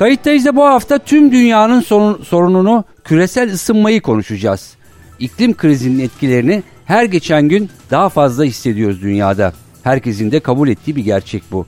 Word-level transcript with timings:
Kayıttayız 0.00 0.44
da 0.44 0.56
bu 0.56 0.64
hafta 0.64 0.98
tüm 0.98 1.32
dünyanın 1.32 1.80
sorun, 1.80 2.22
sorununu 2.22 2.84
küresel 3.04 3.52
ısınmayı 3.52 4.00
konuşacağız. 4.00 4.76
İklim 5.18 5.56
krizinin 5.56 6.04
etkilerini 6.04 6.62
her 6.84 7.04
geçen 7.04 7.48
gün 7.48 7.70
daha 7.90 8.08
fazla 8.08 8.44
hissediyoruz 8.44 9.02
dünyada. 9.02 9.52
Herkesin 9.82 10.30
de 10.30 10.40
kabul 10.40 10.68
ettiği 10.68 10.96
bir 10.96 11.04
gerçek 11.04 11.42
bu. 11.52 11.66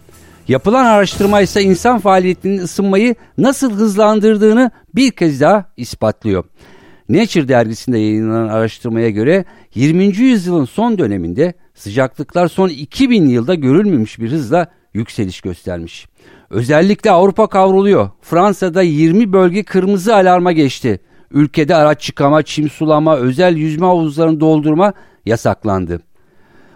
Yapılan 0.48 0.84
araştırma 0.84 1.40
ise 1.40 1.62
insan 1.62 1.98
faaliyetinin 1.98 2.58
ısınmayı 2.58 3.14
nasıl 3.38 3.72
hızlandırdığını 3.72 4.70
bir 4.94 5.10
kez 5.10 5.40
daha 5.40 5.64
ispatlıyor. 5.76 6.44
Nature 7.08 7.48
dergisinde 7.48 7.98
yayınlanan 7.98 8.48
araştırmaya 8.48 9.10
göre 9.10 9.44
20. 9.74 10.04
yüzyılın 10.04 10.64
son 10.64 10.98
döneminde 10.98 11.54
sıcaklıklar 11.74 12.48
son 12.48 12.68
2000 12.68 13.28
yılda 13.28 13.54
görülmemiş 13.54 14.18
bir 14.18 14.30
hızla 14.30 14.66
yükseliş 14.94 15.40
göstermiş. 15.40 16.06
Özellikle 16.52 17.10
Avrupa 17.10 17.46
kavruluyor. 17.46 18.10
Fransa'da 18.22 18.82
20 18.82 19.32
bölge 19.32 19.62
kırmızı 19.62 20.14
alarma 20.16 20.52
geçti. 20.52 21.00
Ülkede 21.30 21.74
araç 21.74 22.00
çıkama, 22.00 22.42
çim 22.42 22.70
sulama, 22.70 23.16
özel 23.16 23.56
yüzme 23.56 23.86
havuzlarını 23.86 24.40
doldurma 24.40 24.92
yasaklandı. 25.26 26.00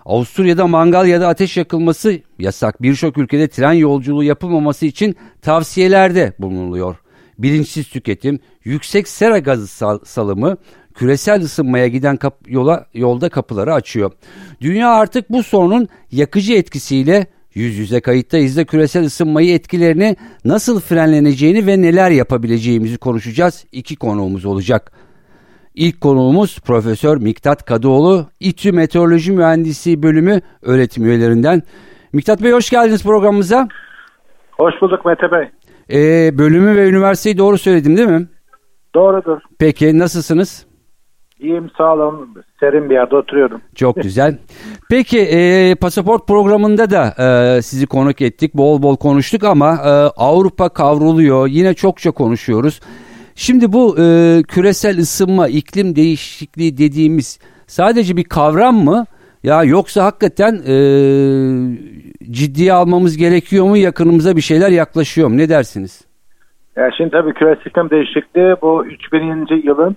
Avusturya'da 0.04 0.66
mangal 0.66 1.06
ya 1.06 1.20
da 1.20 1.28
ateş 1.28 1.56
yakılması 1.56 2.20
yasak. 2.38 2.82
Birçok 2.82 3.18
ülkede 3.18 3.48
tren 3.48 3.72
yolculuğu 3.72 4.22
yapılmaması 4.22 4.86
için 4.86 5.16
tavsiyelerde 5.42 6.32
bulunuluyor. 6.38 6.96
Bilinçsiz 7.38 7.88
tüketim, 7.88 8.40
yüksek 8.64 9.08
sera 9.08 9.38
gazı 9.38 9.66
sal 9.66 9.98
salımı 10.04 10.56
küresel 10.94 11.42
ısınmaya 11.42 11.88
giden 11.88 12.16
kap 12.16 12.34
yola 12.46 12.86
yolda 12.94 13.28
kapıları 13.28 13.74
açıyor. 13.74 14.12
Dünya 14.60 14.90
artık 14.90 15.30
bu 15.30 15.42
sorunun 15.42 15.88
yakıcı 16.10 16.54
etkisiyle 16.54 17.26
yüz 17.56 17.78
yüze 17.78 18.00
kayıtta 18.00 18.38
izle 18.38 18.64
küresel 18.64 19.04
ısınmayı 19.04 19.54
etkilerini 19.54 20.16
nasıl 20.44 20.80
frenleneceğini 20.80 21.66
ve 21.66 21.82
neler 21.82 22.10
yapabileceğimizi 22.10 22.98
konuşacağız. 22.98 23.64
İki 23.72 23.96
konuğumuz 23.96 24.44
olacak. 24.44 24.92
İlk 25.74 26.00
konuğumuz 26.00 26.60
Profesör 26.60 27.16
Miktat 27.16 27.64
Kadıoğlu, 27.64 28.26
İTÜ 28.40 28.72
Meteoroloji 28.72 29.32
Mühendisi 29.32 30.02
Bölümü 30.02 30.40
öğretim 30.62 31.04
üyelerinden. 31.04 31.62
Miktat 32.12 32.42
Bey 32.42 32.52
hoş 32.52 32.70
geldiniz 32.70 33.02
programımıza. 33.02 33.68
Hoş 34.52 34.74
bulduk 34.82 35.04
Mete 35.04 35.26
Bey. 35.32 35.48
Ee, 35.92 36.38
bölümü 36.38 36.76
ve 36.76 36.88
üniversiteyi 36.88 37.38
doğru 37.38 37.58
söyledim 37.58 37.96
değil 37.96 38.08
mi? 38.08 38.28
Doğrudur. 38.94 39.40
Peki 39.58 39.98
nasılsınız? 39.98 40.65
İyiyim 41.40 41.70
sağ 41.78 41.94
olun. 41.94 42.34
Serin 42.60 42.90
bir 42.90 42.94
yerde 42.94 43.16
oturuyorum. 43.16 43.60
Çok 43.74 43.96
güzel. 43.96 44.38
Peki 44.90 45.20
e, 45.20 45.74
pasaport 45.74 46.28
programında 46.28 46.90
da 46.90 47.14
e, 47.18 47.62
sizi 47.62 47.86
konuk 47.86 48.20
ettik. 48.22 48.54
Bol 48.54 48.82
bol 48.82 48.96
konuştuk 48.96 49.44
ama 49.44 49.70
e, 49.72 49.90
Avrupa 50.16 50.68
kavruluyor. 50.68 51.46
Yine 51.46 51.74
çokça 51.74 52.10
konuşuyoruz. 52.10 52.80
Şimdi 53.34 53.72
bu 53.72 53.96
e, 53.98 54.02
küresel 54.48 54.98
ısınma, 54.98 55.48
iklim 55.48 55.96
değişikliği 55.96 56.78
dediğimiz 56.78 57.38
sadece 57.66 58.16
bir 58.16 58.24
kavram 58.24 58.74
mı? 58.74 59.04
Ya 59.42 59.64
yoksa 59.64 60.04
hakikaten 60.04 60.52
e, 60.54 60.76
ciddiye 62.30 62.72
almamız 62.72 63.16
gerekiyor 63.16 63.64
mu? 63.64 63.76
Yakınımıza 63.76 64.36
bir 64.36 64.40
şeyler 64.40 64.68
yaklaşıyor 64.68 65.28
mu? 65.28 65.36
Ne 65.36 65.48
dersiniz? 65.48 66.04
Ya 66.76 66.90
şimdi 66.96 67.10
tabii 67.10 67.34
küresel 67.34 67.70
iklim 67.70 67.90
değişikliği 67.90 68.54
bu 68.62 68.86
3000. 68.86 69.62
yılın 69.66 69.96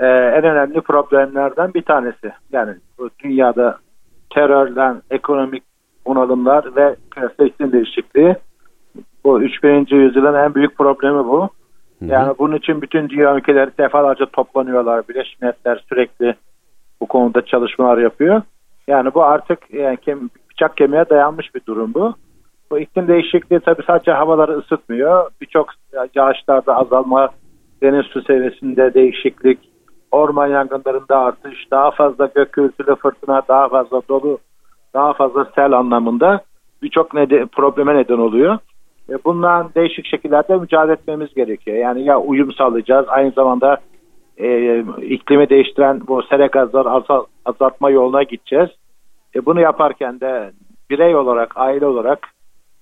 e, 0.00 0.06
en 0.06 0.44
önemli 0.44 0.80
problemlerden 0.80 1.74
bir 1.74 1.82
tanesi. 1.82 2.32
Yani 2.52 2.74
dünyada 3.24 3.78
terörden 4.30 5.02
ekonomik 5.10 5.62
bunalımlar 6.06 6.76
ve 6.76 6.96
küresel 7.10 7.46
iklim 7.46 7.72
değişikliği 7.72 8.36
bu 9.24 9.42
3000. 9.42 9.86
yüzyılın 9.90 10.34
en 10.34 10.54
büyük 10.54 10.78
problemi 10.78 11.24
bu. 11.24 11.48
Yani 12.00 12.34
bunun 12.38 12.56
için 12.56 12.82
bütün 12.82 13.08
dünya 13.08 13.36
ülkeleri 13.36 13.70
defalarca 13.78 14.26
toplanıyorlar. 14.26 15.08
Birleşmiş 15.08 15.40
Milletler 15.40 15.84
sürekli 15.88 16.34
bu 17.00 17.06
konuda 17.06 17.44
çalışmalar 17.44 17.98
yapıyor. 17.98 18.42
Yani 18.88 19.14
bu 19.14 19.24
artık 19.24 19.74
yani 19.74 19.96
kem, 19.96 20.30
bıçak 20.50 20.76
kemiğe 20.76 21.04
dayanmış 21.10 21.54
bir 21.54 21.60
durum 21.66 21.94
bu. 21.94 22.14
Bu 22.70 22.78
iklim 22.78 23.08
değişikliği 23.08 23.60
tabii 23.60 23.82
sadece 23.86 24.12
havaları 24.12 24.52
ısıtmıyor. 24.52 25.30
Birçok 25.40 25.68
yağışlarda 26.14 26.76
azalma, 26.76 27.28
deniz 27.82 28.06
su 28.06 28.22
seviyesinde 28.22 28.94
değişiklik, 28.94 29.58
orman 30.10 30.46
yangınlarında 30.46 31.18
artış, 31.18 31.70
daha 31.70 31.90
fazla 31.90 32.26
gök 32.34 32.52
gürültülü 32.52 32.96
fırtına, 32.96 33.42
daha 33.48 33.68
fazla 33.68 34.02
dolu, 34.08 34.38
daha 34.94 35.12
fazla 35.12 35.44
sel 35.54 35.72
anlamında 35.72 36.40
birçok 36.82 37.14
neden, 37.14 37.46
probleme 37.46 37.94
neden 37.94 38.18
oluyor. 38.18 38.58
E, 39.10 39.14
bundan 39.24 39.70
değişik 39.74 40.06
şekillerde 40.06 40.56
mücadele 40.56 40.92
etmemiz 40.92 41.34
gerekiyor. 41.34 41.76
Yani 41.76 42.04
ya 42.04 42.20
uyum 42.20 42.52
sağlayacağız, 42.52 43.06
aynı 43.08 43.30
zamanda 43.30 43.78
e, 44.38 44.78
iklimi 45.00 45.48
değiştiren 45.48 46.00
bu 46.06 46.22
sera 46.22 46.46
gazları 46.46 46.90
azal, 46.90 47.24
azaltma 47.44 47.90
yoluna 47.90 48.22
gideceğiz. 48.22 48.70
E, 49.34 49.46
bunu 49.46 49.60
yaparken 49.60 50.20
de 50.20 50.52
birey 50.90 51.16
olarak, 51.16 51.52
aile 51.56 51.86
olarak, 51.86 52.28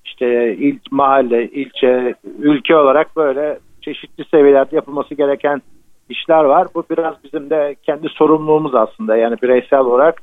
işte 0.05 0.57
il, 0.57 0.79
mahalle, 0.91 1.49
ilçe, 1.51 2.15
ülke 2.39 2.77
olarak 2.77 3.17
böyle 3.17 3.59
çeşitli 3.83 4.25
seviyelerde 4.25 4.77
yapılması 4.77 5.15
gereken 5.15 5.63
işler 6.09 6.45
var. 6.45 6.69
Bu 6.75 6.85
biraz 6.91 7.15
bizim 7.25 7.51
de 7.51 7.77
kendi 7.83 8.09
sorumluluğumuz 8.09 8.75
aslında. 8.75 9.17
Yani 9.17 9.37
bireysel 9.43 9.81
olarak 9.81 10.23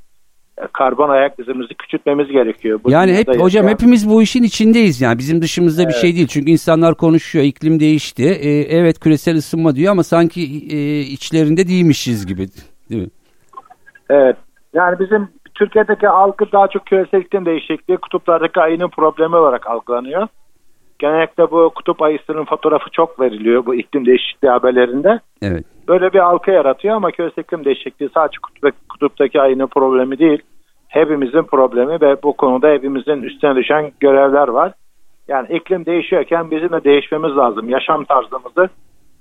karbon 0.74 1.10
ayak 1.10 1.40
izimizi 1.40 1.74
küçültmemiz 1.74 2.28
gerekiyor. 2.28 2.80
Bu 2.84 2.92
yani 2.92 3.14
hep 3.14 3.28
hocam 3.28 3.44
yaşayan... 3.44 3.68
hepimiz 3.68 4.10
bu 4.10 4.22
işin 4.22 4.44
içindeyiz 4.44 5.02
yani 5.02 5.18
bizim 5.18 5.42
dışımızda 5.42 5.84
evet. 5.84 5.94
bir 5.94 6.00
şey 6.00 6.16
değil. 6.16 6.28
Çünkü 6.28 6.52
insanlar 6.52 6.96
konuşuyor, 6.96 7.46
iklim 7.46 7.80
değişti. 7.80 8.24
Ee, 8.24 8.78
evet 8.78 9.00
küresel 9.00 9.36
ısınma 9.36 9.76
diyor 9.76 9.92
ama 9.92 10.04
sanki 10.04 10.42
e, 10.72 11.00
içlerinde 11.00 11.68
değilmişiz 11.68 12.28
gibi. 12.28 12.48
Değil 12.90 13.02
mi? 13.02 13.10
Evet. 14.10 14.38
Yani 14.74 15.00
bizim 15.00 15.28
Türkiye'deki 15.56 16.10
algı 16.10 16.52
daha 16.52 16.68
çok 16.68 16.86
küresel 16.86 17.22
iklim 17.22 17.46
değişikliği 17.46 17.98
kutuplardaki 17.98 18.62
ayının 18.62 18.90
problemi 18.90 19.36
olarak 19.36 19.68
algılanıyor. 19.68 20.28
Genellikle 21.00 21.52
bu 21.52 21.72
kutup 21.76 22.02
ayısının 22.02 22.46
fotoğrafı 22.46 22.90
çok 22.92 23.20
veriliyor 23.20 23.66
bu 23.66 23.76
iklim 23.76 24.06
değişikliği 24.06 24.50
haberlerinde. 24.50 25.20
Evet. 25.42 25.66
Böyle 25.88 26.14
bir 26.14 26.20
algı 26.20 26.52
yaratıyor 26.52 26.96
ama 26.96 27.12
küresel 27.12 27.44
iklim 27.44 27.66
değişikliği 27.66 28.10
sadece 28.14 28.38
kutuptaki, 28.44 28.78
kutuptaki 28.90 29.42
ayının 29.42 29.68
problemi 29.68 30.20
değil. 30.20 30.42
Hepimizin 30.88 31.44
problemi 31.44 32.02
ve 32.02 32.24
bu 32.24 32.34
konuda 32.34 32.70
hepimizin 32.70 33.22
üstüne 33.22 33.56
düşen 33.56 33.92
görevler 34.00 34.48
var. 34.48 34.74
Yani 35.28 35.48
iklim 35.56 35.86
değişiyorken 35.86 36.52
bizim 36.52 36.70
de 36.70 36.84
değişmemiz 36.84 37.38
lazım. 37.38 37.70
Yaşam 37.70 38.06
tarzımızı 38.06 38.70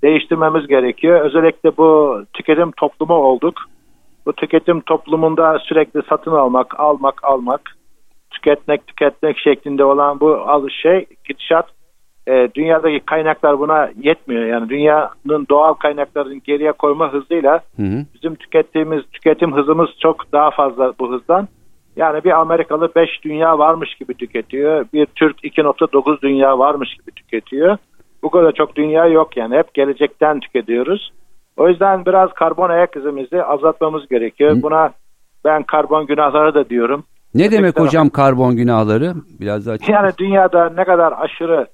değiştirmemiz 0.03 0.67
gerekiyor. 0.67 1.21
Özellikle 1.21 1.77
bu 1.77 2.21
tüketim 2.33 2.71
toplumu 2.71 3.15
olduk. 3.15 3.55
Bu 4.27 4.33
tüketim 4.33 4.81
toplumunda 4.81 5.59
sürekli 5.59 6.03
satın 6.09 6.31
almak, 6.31 6.81
almak, 6.81 7.25
almak, 7.25 7.61
tüketmek, 8.31 8.87
tüketmek 8.87 9.39
şeklinde 9.39 9.85
olan 9.85 10.21
bu 10.21 10.35
alış 10.35 10.75
şey, 10.83 11.07
gidişat 11.29 11.67
e, 12.27 12.49
dünyadaki 12.55 13.01
kaynaklar 13.01 13.59
buna 13.59 13.91
yetmiyor. 14.03 14.45
Yani 14.45 14.69
dünyanın 14.69 15.47
doğal 15.51 15.75
kaynaklarını 15.75 16.35
geriye 16.35 16.73
koyma 16.73 17.13
hızıyla 17.13 17.61
hı 17.77 17.83
hı. 17.83 18.05
bizim 18.15 18.35
tükettiğimiz 18.35 19.03
tüketim 19.13 19.57
hızımız 19.57 19.89
çok 20.03 20.33
daha 20.33 20.51
fazla 20.51 20.93
bu 20.99 21.13
hızdan. 21.13 21.49
Yani 21.97 22.25
bir 22.25 22.41
Amerikalı 22.41 22.95
5 22.97 23.09
dünya 23.25 23.59
varmış 23.59 23.95
gibi 23.95 24.15
tüketiyor. 24.15 24.87
Bir 24.93 25.07
Türk 25.07 25.45
2.9 25.45 26.23
dünya 26.23 26.59
varmış 26.59 26.95
gibi 26.95 27.11
tüketiyor. 27.11 27.77
Bu 28.23 28.31
kadar 28.31 28.53
çok 28.53 28.77
dünya 28.77 29.07
yok 29.07 29.37
yani. 29.37 29.57
Hep 29.57 29.75
gelecekten 29.75 30.41
tüketiyoruz. 30.41 31.13
O 31.57 31.69
yüzden 31.69 32.07
biraz 32.07 32.33
karbon 32.33 32.71
ayak 32.71 32.97
izimizi 32.97 33.43
azaltmamız 33.43 34.09
gerekiyor. 34.09 34.63
Buna 34.63 34.91
ben 35.45 35.63
karbon 35.63 36.07
günahları 36.07 36.55
da 36.55 36.69
diyorum. 36.69 37.05
Ne 37.35 37.51
demek 37.51 37.81
hocam 37.81 38.09
karbon 38.09 38.57
günahları? 38.57 39.15
Biraz 39.41 39.67
daha 39.67 39.77
Yani 39.89 40.13
dünyada 40.19 40.71
ne 40.77 40.85
kadar 40.85 41.15
aşırı 41.19 41.67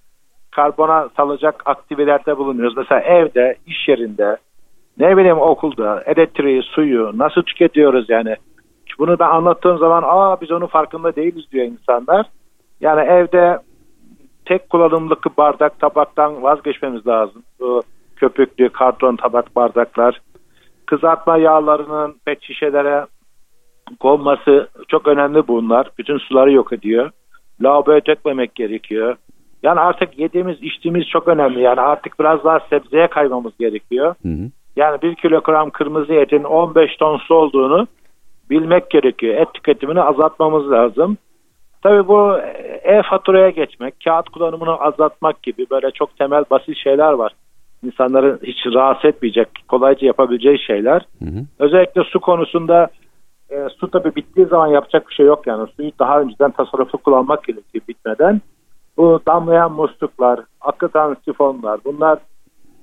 karbona 0.60 1.08
salacak 1.16 1.62
aktivitelerde 1.66 2.38
bulunuyoruz. 2.38 2.76
Mesela 2.76 3.00
evde, 3.00 3.56
iş 3.66 3.88
yerinde, 3.88 4.36
ne 4.98 5.16
bileyim 5.16 5.38
okulda, 5.38 6.02
elektriği, 6.06 6.62
suyu 6.62 7.12
nasıl 7.18 7.42
tüketiyoruz 7.42 8.10
yani. 8.10 8.36
Bunu 8.98 9.18
ben 9.18 9.28
anlattığım 9.28 9.78
zaman 9.78 10.02
aa 10.06 10.40
biz 10.40 10.50
onun 10.50 10.66
farkında 10.66 11.16
değiliz 11.16 11.44
diyor 11.52 11.66
insanlar. 11.66 12.26
Yani 12.80 13.00
evde 13.00 13.58
tek 14.44 14.70
kullanımlık 14.70 15.38
bardak, 15.38 15.80
tabaktan 15.80 16.42
vazgeçmemiz 16.42 17.06
lazım. 17.06 17.42
Bu 17.60 17.82
köpüklü 18.16 18.68
karton 18.68 19.16
tabak 19.16 19.56
bardaklar, 19.56 20.20
kızartma 20.86 21.36
yağlarının 21.36 22.16
pet 22.24 22.42
şişelere 22.42 23.06
konması 24.00 24.68
çok 24.88 25.08
önemli 25.08 25.48
bunlar. 25.48 25.90
Bütün 25.98 26.18
suları 26.18 26.52
yok 26.52 26.72
ediyor. 26.72 27.10
Lavaboya 27.62 28.06
dökmemek 28.06 28.54
gerekiyor. 28.54 29.16
Yani 29.62 29.80
artık 29.80 30.18
yediğimiz 30.18 30.62
içtiğimiz 30.62 31.06
çok 31.06 31.28
önemli. 31.28 31.60
Yani 31.60 31.80
artık 31.80 32.20
biraz 32.20 32.44
daha 32.44 32.60
sebzeye 32.60 33.06
kaymamız 33.06 33.52
gerekiyor. 33.58 34.14
Hı 34.22 34.28
hı. 34.28 34.50
Yani 34.76 35.02
bir 35.02 35.14
kilogram 35.14 35.70
kırmızı 35.70 36.14
etin 36.14 36.44
15 36.44 36.96
ton 36.96 37.18
su 37.18 37.34
olduğunu 37.34 37.86
bilmek 38.50 38.90
gerekiyor. 38.90 39.34
Et 39.34 39.48
tüketimini 39.54 40.02
azaltmamız 40.02 40.70
lazım. 40.70 41.16
Tabii 41.82 42.08
bu 42.08 42.38
e-faturaya 42.82 43.50
geçmek, 43.50 43.94
kağıt 44.04 44.28
kullanımını 44.28 44.76
azaltmak 44.76 45.42
gibi 45.42 45.66
böyle 45.70 45.90
çok 45.90 46.18
temel 46.18 46.44
basit 46.50 46.76
şeyler 46.76 47.12
var. 47.12 47.32
İnsanların 47.84 48.40
hiç 48.42 48.66
rahatsız 48.74 49.04
etmeyecek, 49.04 49.48
kolayca 49.68 50.06
yapabileceği 50.06 50.58
şeyler. 50.58 51.06
Hı 51.18 51.24
hı. 51.24 51.44
Özellikle 51.58 52.02
su 52.04 52.20
konusunda 52.20 52.88
e, 53.50 53.68
su 53.80 53.90
tabii 53.90 54.16
bittiği 54.16 54.46
zaman 54.46 54.66
yapacak 54.66 55.08
bir 55.08 55.14
şey 55.14 55.26
yok 55.26 55.46
yani. 55.46 55.68
Suyu 55.76 55.90
daha 55.98 56.20
önceden 56.20 56.50
tasarruflu 56.50 56.98
kullanmak 56.98 57.44
gerekiyor 57.44 57.84
bitmeden. 57.88 58.40
Bu 58.96 59.20
damlayan 59.26 59.72
musluklar, 59.72 60.40
akıtan 60.60 61.16
sifonlar 61.24 61.80
bunlar 61.84 62.18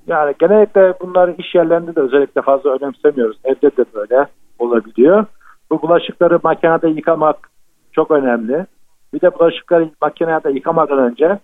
yani 0.06 0.34
genellikle 0.38 0.94
bunları 1.00 1.34
iş 1.38 1.54
yerlerinde 1.54 1.96
de 1.96 2.00
özellikle 2.00 2.42
fazla 2.42 2.70
önemsemiyoruz. 2.70 3.36
Evde 3.44 3.76
de 3.76 3.84
böyle 3.94 4.26
olabiliyor. 4.58 5.24
Bu 5.70 5.82
bulaşıkları 5.82 6.40
makinede 6.42 6.88
yıkamak 6.88 7.50
çok 7.92 8.10
önemli. 8.10 8.66
Bir 9.14 9.20
de 9.20 9.38
bulaşıkları 9.38 9.90
makinede 10.02 10.50
yıkamadan 10.50 10.98
önce 10.98 11.38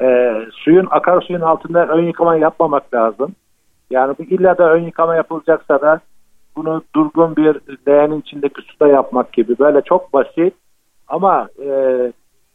e, 0.00 0.36
suyun 0.52 0.86
akarsuyun 0.90 1.40
altında 1.40 1.86
ön 1.86 2.06
yıkama 2.06 2.36
yapmamak 2.36 2.94
lazım. 2.94 3.34
Yani 3.90 4.14
bu 4.18 4.22
illa 4.22 4.58
da 4.58 4.72
ön 4.72 4.82
yıkama 4.82 5.14
yapılacaksa 5.14 5.80
da 5.80 6.00
bunu 6.56 6.82
durgun 6.94 7.36
bir 7.36 7.60
leğenin 7.88 8.20
içindeki 8.20 8.62
suda 8.62 8.88
yapmak 8.88 9.32
gibi 9.32 9.58
böyle 9.58 9.80
çok 9.80 10.12
basit 10.12 10.54
ama 11.08 11.48
e, 11.64 11.68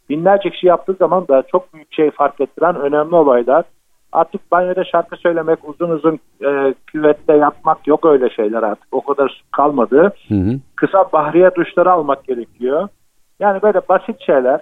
binlerce 0.08 0.50
kişi 0.50 0.66
yaptığı 0.66 0.92
zaman 0.92 1.28
da 1.28 1.42
çok 1.42 1.74
büyük 1.74 1.92
şey 1.92 2.10
fark 2.10 2.40
ettiren 2.40 2.76
önemli 2.76 3.14
olaylar. 3.14 3.64
Artık 4.12 4.52
banyoda 4.52 4.84
şarkı 4.84 5.16
söylemek, 5.16 5.58
uzun 5.68 5.90
uzun 5.90 6.18
e, 6.44 6.74
küvette 6.86 7.32
yapmak 7.32 7.86
yok 7.86 8.06
öyle 8.06 8.30
şeyler 8.30 8.62
artık. 8.62 8.88
O 8.92 9.00
kadar 9.04 9.44
kalmadı. 9.52 10.12
Hı 10.28 10.34
hı. 10.34 10.58
Kısa 10.76 11.12
bahriye 11.12 11.54
duşları 11.54 11.92
almak 11.92 12.24
gerekiyor. 12.24 12.88
Yani 13.40 13.62
böyle 13.62 13.80
basit 13.88 14.20
şeyler. 14.26 14.60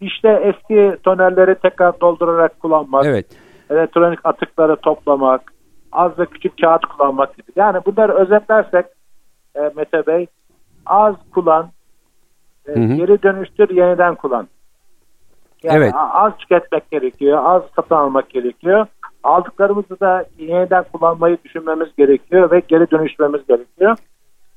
İşte 0.00 0.28
eski 0.28 0.96
tonerleri 1.02 1.54
tekrar 1.54 2.00
doldurarak 2.00 2.60
kullanmak, 2.60 3.06
Evet. 3.06 3.26
elektronik 3.70 4.18
atıkları 4.24 4.76
toplamak, 4.76 5.52
az 5.92 6.18
ve 6.18 6.26
küçük 6.26 6.60
kağıt 6.60 6.84
kullanmak 6.86 7.36
gibi. 7.36 7.46
Yani 7.56 7.78
bunları 7.86 8.12
özetlersek 8.12 8.86
e, 9.56 9.70
Mete 9.76 10.06
Bey 10.06 10.26
az 10.86 11.14
kullan, 11.34 11.70
e, 12.68 12.72
Hı 12.72 12.80
hı. 12.80 12.94
geri 12.94 13.22
dönüştür, 13.22 13.70
yeniden 13.70 14.14
kullan. 14.14 14.48
Yani 15.64 15.76
Evet. 15.76 15.94
az 15.94 16.36
tüketmek 16.36 16.90
gerekiyor, 16.90 17.40
az 17.44 17.62
satın 17.76 17.94
almak 17.94 18.30
gerekiyor. 18.30 18.86
Aldıklarımızı 19.24 20.00
da 20.00 20.24
yeniden 20.38 20.84
kullanmayı 20.92 21.38
düşünmemiz 21.44 21.88
gerekiyor 21.98 22.50
ve 22.50 22.62
geri 22.68 22.90
dönüştürmemiz 22.90 23.46
gerekiyor. 23.46 23.96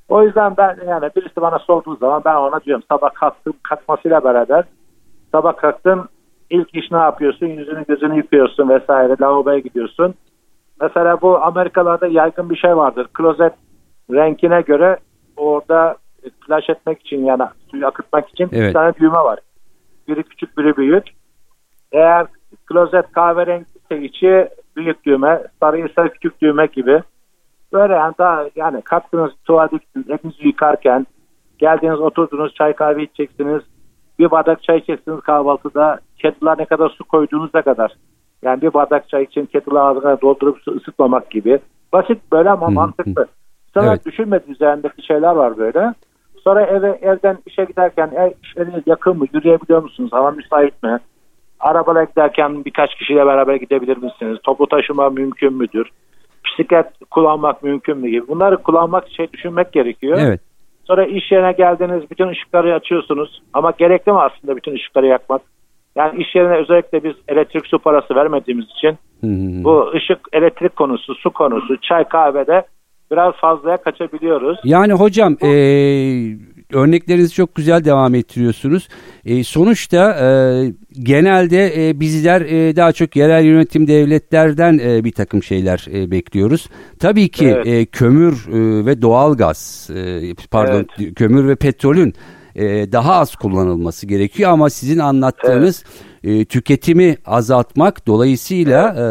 O 0.10 0.24
yüzden 0.24 0.58
ben 0.58 0.78
yani 0.88 1.10
birisi 1.16 1.42
bana 1.42 1.60
sorduğu 1.60 1.96
zaman 1.96 2.22
ben 2.26 2.36
ona 2.36 2.62
diyorum 2.62 2.84
sabah 2.92 3.14
kalktım 3.14 3.54
kalkmasıyla 3.64 4.24
beraber 4.24 4.64
sabah 5.32 5.58
kalktın 5.58 6.10
ilk 6.50 6.76
iş 6.76 6.92
ne 6.92 6.98
yapıyorsun? 6.98 7.46
Yüzünü 7.46 7.86
gözünü 7.88 8.18
yıkıyorsun 8.18 8.70
vesaire 8.70 9.16
lavaboya 9.22 9.60
gidiyorsun. 9.60 10.14
Mesela 10.82 11.22
bu 11.22 11.38
Amerikalarda 11.44 12.08
yaygın 12.08 12.50
bir 12.50 12.56
şey 12.56 12.78
vardır. 12.78 13.08
Klozet 13.14 13.54
renkine 14.12 14.62
göre 14.62 14.98
orada 15.38 15.96
flash 16.48 16.70
etmek 16.70 17.02
için 17.02 17.26
yani 17.26 17.44
suyu 17.72 17.88
akıtmak 17.88 18.30
için 18.30 18.50
Evet. 18.52 18.70
bir 18.70 18.74
tane 18.74 18.94
düğme 19.00 19.18
var. 19.18 19.40
Biri 20.08 20.24
küçük 20.24 20.58
biri 20.58 20.78
büyük. 20.78 21.04
Eğer 21.92 22.28
klozet 22.66 23.12
kahverengi 23.12 23.66
ise 23.76 24.04
içi 24.04 24.50
büyük 24.76 25.06
düğme, 25.06 25.44
sarıysa 25.60 26.08
küçük 26.08 26.42
düğme 26.42 26.66
gibi. 26.66 27.02
Böyle 27.74 27.94
yani 27.94 28.14
daha 28.18 28.46
yani 28.56 28.82
kalktınız 28.82 29.32
tuvalete 29.46 29.78
gittiniz, 29.78 30.10
elinizi 30.10 30.48
yıkarken 30.48 31.06
geldiniz 31.58 32.00
oturdunuz 32.00 32.54
çay 32.54 32.74
kahve 32.74 33.04
içeceksiniz. 33.04 33.62
Bir 34.20 34.32
bardak 34.32 34.64
çay 34.64 34.78
içeceksiniz 34.78 35.20
kahvaltıda. 35.22 36.00
Kettle'a 36.18 36.56
ne 36.56 36.66
kadar 36.66 36.90
su 36.90 37.04
koyduğunuzda 37.04 37.62
kadar. 37.62 37.92
Yani 38.42 38.62
bir 38.62 38.74
bardak 38.74 39.10
çay 39.10 39.24
için 39.24 39.46
kettle'ı 39.46 39.82
ağzına 39.82 40.22
doldurup 40.22 40.58
su 40.62 40.72
ısıtmamak 40.72 41.32
gibi. 41.32 41.60
Basit 41.94 42.32
böyle 42.32 42.50
ama 42.50 42.70
mantıklı. 42.70 43.28
Sana 43.74 43.88
Evet. 43.88 44.06
düşünmediği 44.06 44.56
üzerindeki 44.56 45.06
şeyler 45.06 45.32
var 45.36 45.58
böyle. 45.58 45.94
Sonra 46.48 46.66
eve 46.66 47.00
evden 47.02 47.38
işe 47.46 47.64
giderken 47.64 48.12
ev 48.16 48.32
işleriniz 48.44 48.84
yakın 48.86 49.18
mı? 49.18 49.26
Yürüyebiliyor 49.34 49.84
musunuz? 49.84 50.10
Hava 50.14 50.32
müsait 50.32 50.84
mi? 50.84 51.00
Arabaya 51.60 52.04
giderken 52.04 52.66
birkaç 52.66 52.96
kişiyle 52.96 53.26
beraber 53.26 53.56
gidebilir 53.56 53.98
misiniz? 53.98 54.38
Toplu 54.44 54.68
taşıma 54.68 55.10
mümkün 55.10 55.54
müdür? 55.54 55.90
Bisiklet 56.46 56.86
kullanmak 57.12 57.64
mümkün 57.64 57.98
mü 57.98 58.10
gibi. 58.10 58.28
Bunları 58.28 58.58
kullanmak 58.58 59.10
şey 59.10 59.34
düşünmek 59.34 59.74
gerekiyor. 59.74 60.18
Evet. 60.22 60.42
Sonra 60.84 61.06
iş 61.06 61.32
yerine 61.32 61.52
geldiniz 61.52 62.12
bütün 62.12 62.28
ışıkları 62.28 62.74
açıyorsunuz. 62.74 63.42
Ama 63.54 63.74
gerekli 63.78 64.12
mi 64.12 64.20
aslında 64.20 64.56
bütün 64.56 64.76
ışıkları 64.76 65.08
yakmak? 65.08 65.42
Yani 65.96 66.22
iş 66.22 66.36
yerine 66.36 66.56
özellikle 66.56 67.04
biz 67.04 67.14
elektrik 67.28 67.66
su 67.68 67.80
parası 67.80 68.16
vermediğimiz 68.16 68.66
için 68.66 68.98
hı. 69.22 69.64
bu 69.64 69.92
ışık, 69.96 70.20
elektrik 70.34 70.76
konusu, 70.76 71.16
su 71.16 71.30
konusu, 71.34 71.78
çay 71.82 72.04
kahvede 72.04 72.64
biraz 73.12 73.34
fazlaya 73.34 73.78
kaçabiliyoruz. 73.78 74.60
Yani 74.64 74.94
hocam 74.94 75.38
e, 75.44 75.48
örneklerinizi 76.74 77.34
çok 77.34 77.56
güzel 77.56 77.86
devam 77.86 78.16
ettiriyorsunuz. 78.16 78.88
E, 79.26 79.44
sonuçta 79.44 80.12
e, 80.12 80.28
genelde 81.04 81.90
e, 81.90 82.00
bizler 82.00 82.42
e, 82.42 82.76
daha 82.76 82.92
çok 82.92 83.16
yerel 83.16 83.44
yönetim 83.46 83.88
devletlerden 83.88 84.80
e, 84.84 85.04
bir 85.04 85.12
takım 85.12 85.44
şeyler 85.44 85.86
e, 85.94 86.12
bekliyoruz. 86.12 86.70
Tabii 87.00 87.30
ki 87.30 87.48
Evet. 87.48 87.68
e, 87.68 87.86
kömür 87.86 88.34
e, 88.34 88.86
ve 88.86 89.02
doğalgaz 89.02 89.90
e, 89.96 90.22
pardon 90.52 90.86
kömür 91.16 91.48
ve 91.48 91.56
petrolün 91.56 92.14
e, 92.56 92.92
daha 92.92 93.16
az 93.16 93.36
kullanılması 93.36 94.08
gerekiyor 94.08 94.52
ama 94.52 94.70
sizin 94.70 95.00
anlattığınız 95.00 95.84
e, 96.24 96.46
tüketimi 96.46 97.18
azaltmak 97.26 98.08
dolayısıyla 98.08 98.96
e, 98.96 99.04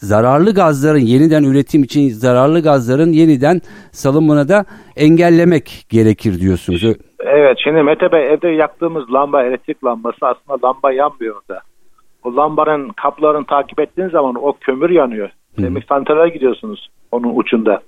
zararlı 0.00 0.54
gazların 0.54 0.98
yeniden 0.98 1.42
üretim 1.44 1.82
için 1.82 2.08
zararlı 2.08 2.62
gazların 2.62 3.12
yeniden 3.12 3.60
salımını 3.92 4.48
da 4.48 4.64
engellemek 4.96 5.86
gerekir 5.88 6.40
diyorsunuz. 6.40 6.84
Evet 7.20 7.58
şimdi 7.64 7.82
Mete 7.82 8.12
Bey 8.12 8.32
evde 8.32 8.48
yaktığımız 8.48 9.12
lamba 9.12 9.42
elektrik 9.42 9.84
lambası 9.84 10.18
aslında 10.22 10.68
lamba 10.68 10.92
yanmıyor 10.92 11.36
orada. 11.36 11.60
O 12.24 12.36
lambanın 12.36 12.88
kaplarını 12.88 13.46
takip 13.46 13.80
ettiğiniz 13.80 14.12
zaman 14.12 14.34
o 14.34 14.52
kömür 14.60 14.90
yanıyor. 14.90 15.30
Demir 15.58 15.84
santrale 15.88 16.28
gidiyorsunuz 16.28 16.88
onun 17.12 17.36
ucunda. 17.36 17.80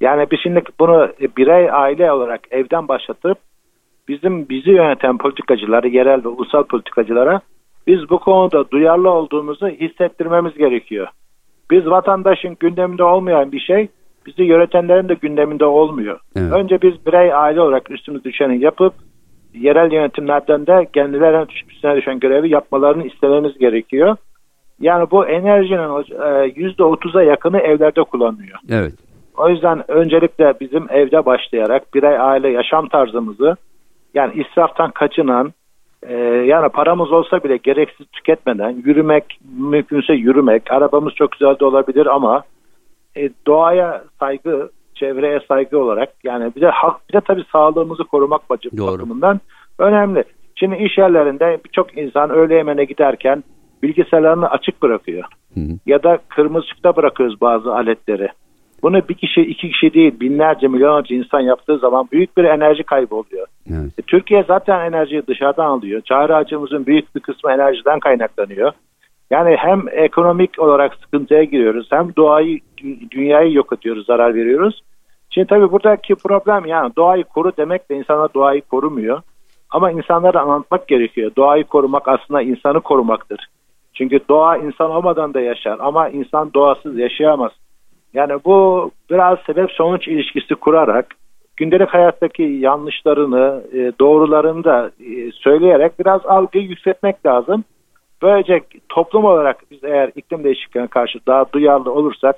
Yani 0.00 0.26
biz 0.30 0.38
şimdi 0.42 0.62
bunu 0.80 1.08
birey 1.36 1.70
aile 1.72 2.12
olarak 2.12 2.40
evden 2.50 2.88
başlatıp 2.88 3.38
bizim 4.08 4.48
bizi 4.48 4.70
yöneten 4.70 5.18
politikacıları, 5.18 5.88
yerel 5.88 6.24
ve 6.24 6.28
ulusal 6.28 6.62
politikacılara 6.62 7.40
biz 7.86 8.10
bu 8.10 8.18
konuda 8.18 8.70
duyarlı 8.70 9.10
olduğumuzu 9.10 9.68
hissettirmemiz 9.68 10.54
gerekiyor. 10.54 11.08
Biz 11.70 11.86
vatandaşın 11.86 12.56
gündeminde 12.60 13.04
olmayan 13.04 13.52
bir 13.52 13.60
şey 13.60 13.88
bizi 14.26 14.42
yönetenlerin 14.42 15.08
de 15.08 15.14
gündeminde 15.14 15.64
olmuyor. 15.64 16.20
Evet. 16.36 16.52
Önce 16.52 16.82
biz 16.82 17.06
birey 17.06 17.34
aile 17.34 17.60
olarak 17.60 17.90
üstümüz 17.90 18.24
düşeni 18.24 18.64
yapıp 18.64 18.94
yerel 19.54 19.92
yönetimlerden 19.92 20.66
de 20.66 20.86
kendilerine 20.92 21.46
üstüne 21.70 21.96
düşen 21.96 22.20
görevi 22.20 22.50
yapmalarını 22.50 23.06
istememiz 23.06 23.58
gerekiyor. 23.58 24.16
Yani 24.80 25.10
bu 25.10 25.26
enerjinin 25.26 26.04
e, 26.22 26.52
yüzde 26.56 26.84
otuza 26.84 27.22
yakını 27.22 27.58
evlerde 27.58 28.02
kullanılıyor. 28.02 28.58
Evet. 28.70 28.92
O 29.36 29.48
yüzden 29.48 29.90
öncelikle 29.90 30.54
bizim 30.60 30.86
evde 30.90 31.26
başlayarak 31.26 31.94
birey 31.94 32.18
aile 32.18 32.48
yaşam 32.48 32.88
tarzımızı 32.88 33.56
yani 34.14 34.32
israftan 34.34 34.90
kaçınan 34.90 35.52
e, 36.08 36.14
yani 36.46 36.68
paramız 36.68 37.12
olsa 37.12 37.44
bile 37.44 37.56
gereksiz 37.56 38.06
tüketmeden 38.06 38.82
yürümek 38.84 39.38
mümkünse 39.58 40.12
yürümek 40.12 40.72
arabamız 40.72 41.14
çok 41.14 41.32
güzel 41.32 41.58
de 41.58 41.64
olabilir 41.64 42.06
ama 42.06 42.42
e, 43.16 43.30
doğaya 43.46 44.04
saygı 44.20 44.70
çevreye 44.94 45.40
saygı 45.48 45.78
olarak 45.78 46.08
yani 46.24 46.52
bir 46.56 46.60
de 46.60 46.68
hak 46.68 47.08
bir 47.08 47.14
de 47.14 47.20
tabii 47.20 47.44
sağlığımızı 47.52 48.04
korumak 48.04 48.50
bakımından 48.50 49.40
önemli. 49.78 50.24
Şimdi 50.56 50.76
iş 50.76 50.98
yerlerinde 50.98 51.58
birçok 51.64 51.98
insan 51.98 52.30
öğle 52.30 52.54
yemeğine 52.54 52.84
giderken 52.84 53.44
bilgisayarlarını 53.82 54.50
açık 54.50 54.82
bırakıyor 54.82 55.24
Hı 55.54 55.60
hı. 55.60 55.78
ya 55.86 56.02
da 56.02 56.18
kırmızı 56.28 56.64
ışıkta 56.64 56.96
bırakıyoruz 56.96 57.40
bazı 57.40 57.74
aletleri. 57.74 58.28
Bunu 58.82 59.08
bir 59.08 59.14
kişi, 59.14 59.40
iki 59.40 59.70
kişi 59.70 59.94
değil, 59.94 60.20
binlerce, 60.20 60.68
milyonlarca 60.68 61.16
insan 61.16 61.40
yaptığı 61.40 61.78
zaman 61.78 62.08
büyük 62.12 62.36
bir 62.36 62.44
enerji 62.44 62.82
kaybı 62.82 63.14
oluyor. 63.14 63.46
Evet. 63.70 63.98
E, 63.98 64.02
Türkiye 64.02 64.44
zaten 64.48 64.80
enerjiyi 64.80 65.26
dışarıdan 65.26 65.66
alıyor. 65.66 66.00
Çağrı 66.00 66.36
ağacımızın 66.36 66.86
büyük 66.86 67.16
bir 67.16 67.20
kısmı 67.20 67.52
enerjiden 67.52 68.00
kaynaklanıyor. 68.00 68.72
Yani 69.30 69.56
hem 69.58 69.82
ekonomik 69.90 70.58
olarak 70.58 70.94
sıkıntıya 70.94 71.44
giriyoruz 71.44 71.86
hem 71.90 72.16
doğayı, 72.16 72.58
dünyayı 73.10 73.52
yok 73.52 73.72
ediyoruz, 73.72 74.06
zarar 74.06 74.34
veriyoruz. 74.34 74.82
Şimdi 75.30 75.46
tabii 75.46 75.72
buradaki 75.72 76.14
problem 76.14 76.66
yani 76.66 76.92
doğayı 76.96 77.24
koru 77.24 77.52
demek 77.56 77.90
de 77.90 77.96
insanlar 77.96 78.34
doğayı 78.34 78.62
korumuyor. 78.62 79.22
Ama 79.70 79.90
insanlara 79.90 80.40
anlatmak 80.40 80.88
gerekiyor. 80.88 81.30
Doğayı 81.36 81.64
korumak 81.64 82.08
aslında 82.08 82.42
insanı 82.42 82.80
korumaktır. 82.80 83.46
Çünkü 83.94 84.20
doğa 84.28 84.56
insan 84.56 84.90
olmadan 84.90 85.34
da 85.34 85.40
yaşar 85.40 85.76
ama 85.80 86.08
insan 86.08 86.54
doğasız 86.54 86.98
yaşayamaz. 86.98 87.52
Yani 88.14 88.32
bu 88.44 88.90
biraz 89.10 89.38
sebep 89.46 89.70
sonuç 89.70 90.08
ilişkisi 90.08 90.54
kurarak 90.54 91.06
gündelik 91.56 91.88
hayattaki 91.88 92.42
yanlışlarını, 92.42 93.62
e, 93.72 93.92
doğrularını 94.00 94.64
da 94.64 94.90
e, 95.00 95.32
söyleyerek 95.32 95.98
biraz 95.98 96.26
algıyı 96.26 96.64
yükseltmek 96.64 97.26
lazım. 97.26 97.64
Böylece 98.22 98.60
toplum 98.88 99.24
olarak 99.24 99.70
biz 99.70 99.84
eğer 99.84 100.10
iklim 100.16 100.44
değişikliğine 100.44 100.88
karşı 100.88 101.18
daha 101.26 101.52
duyarlı 101.52 101.92
olursak 101.92 102.36